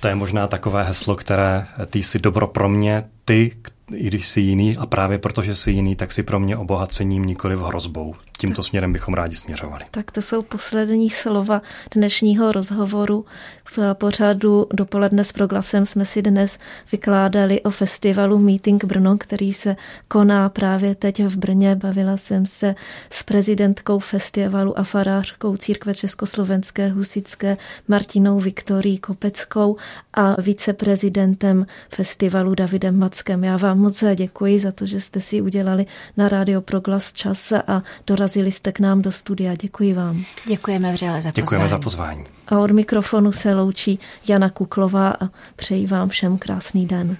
To 0.00 0.08
je 0.08 0.14
možná 0.14 0.46
takové 0.46 0.84
heslo, 0.84 1.16
které 1.16 1.66
ty 1.90 2.02
jsi 2.02 2.18
dobro 2.18 2.46
pro 2.46 2.68
mě, 2.68 3.04
ty, 3.24 3.56
i 3.94 4.06
když 4.06 4.28
jsi 4.28 4.40
jiný 4.40 4.76
a 4.76 4.86
právě 4.86 5.18
protože 5.18 5.54
jsi 5.54 5.70
jiný, 5.70 5.96
tak 5.96 6.12
si 6.12 6.22
pro 6.22 6.40
mě 6.40 6.56
obohacením, 6.56 7.24
nikoli 7.24 7.56
v 7.56 7.60
hrozbou. 7.60 8.14
Tímto 8.38 8.62
směrem 8.62 8.92
bychom 8.92 9.14
rádi 9.14 9.36
směřovali. 9.36 9.84
Tak 9.90 10.10
to 10.10 10.22
jsou 10.22 10.42
poslední 10.42 11.10
slova 11.10 11.62
dnešního 11.94 12.52
rozhovoru. 12.52 13.24
V 13.64 13.78
pořadu 13.94 14.66
dopoledne 14.74 15.24
s 15.24 15.32
proglasem 15.32 15.86
jsme 15.86 16.04
si 16.04 16.22
dnes 16.22 16.58
vykládali 16.92 17.62
o 17.62 17.70
festivalu 17.70 18.38
Meeting 18.38 18.84
Brno, 18.84 19.18
který 19.18 19.52
se 19.52 19.76
koná 20.08 20.48
právě 20.48 20.94
teď 20.94 21.24
v 21.24 21.36
Brně. 21.36 21.76
Bavila 21.76 22.16
jsem 22.16 22.46
se 22.46 22.74
s 23.10 23.22
prezidentkou 23.22 23.98
festivalu 23.98 24.78
a 24.78 24.82
farářkou 24.82 25.56
církve 25.56 25.94
Československé 25.94 26.88
husické 26.88 27.56
Martinou 27.88 28.40
Viktorí 28.40 28.98
Kopeckou 28.98 29.76
a 30.14 30.40
viceprezidentem 30.40 31.66
festivalu 31.88 32.54
Davidem 32.54 32.98
Mackem. 32.98 33.44
Já 33.44 33.56
vám 33.56 33.78
moc 33.82 34.04
děkuji 34.14 34.58
za 34.58 34.72
to, 34.72 34.86
že 34.86 35.00
jste 35.00 35.20
si 35.20 35.40
udělali 35.40 35.86
na 36.16 36.28
Rádio 36.28 36.60
Proglas 36.60 37.12
čas 37.12 37.52
a 37.52 37.82
dorazili 38.06 38.52
jste 38.52 38.72
k 38.72 38.80
nám 38.80 39.02
do 39.02 39.12
studia. 39.12 39.54
Děkuji 39.54 39.94
vám. 39.94 40.24
Děkujeme 40.46 40.92
vřele 40.92 41.22
za 41.22 41.28
pozvání. 41.28 41.44
Děkujeme 41.44 41.68
za 41.68 41.78
pozvání. 41.78 42.24
A 42.48 42.58
od 42.58 42.70
mikrofonu 42.70 43.32
se 43.32 43.54
loučí 43.54 43.98
Jana 44.28 44.50
Kuklová 44.50 45.10
a 45.10 45.28
přeji 45.56 45.86
vám 45.86 46.08
všem 46.08 46.38
krásný 46.38 46.86
den. 46.86 47.16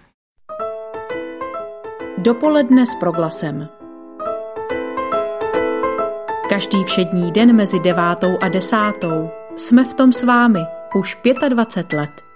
Dopoledne 2.18 2.86
s 2.86 2.94
proglasem. 3.00 3.68
Každý 6.48 6.84
všední 6.84 7.32
den 7.32 7.56
mezi 7.56 7.80
devátou 7.80 8.38
a 8.40 8.48
desátou 8.48 9.30
jsme 9.56 9.84
v 9.84 9.94
tom 9.94 10.12
s 10.12 10.22
vámi 10.22 10.60
už 10.94 11.18
25 11.48 11.98
let. 11.98 12.31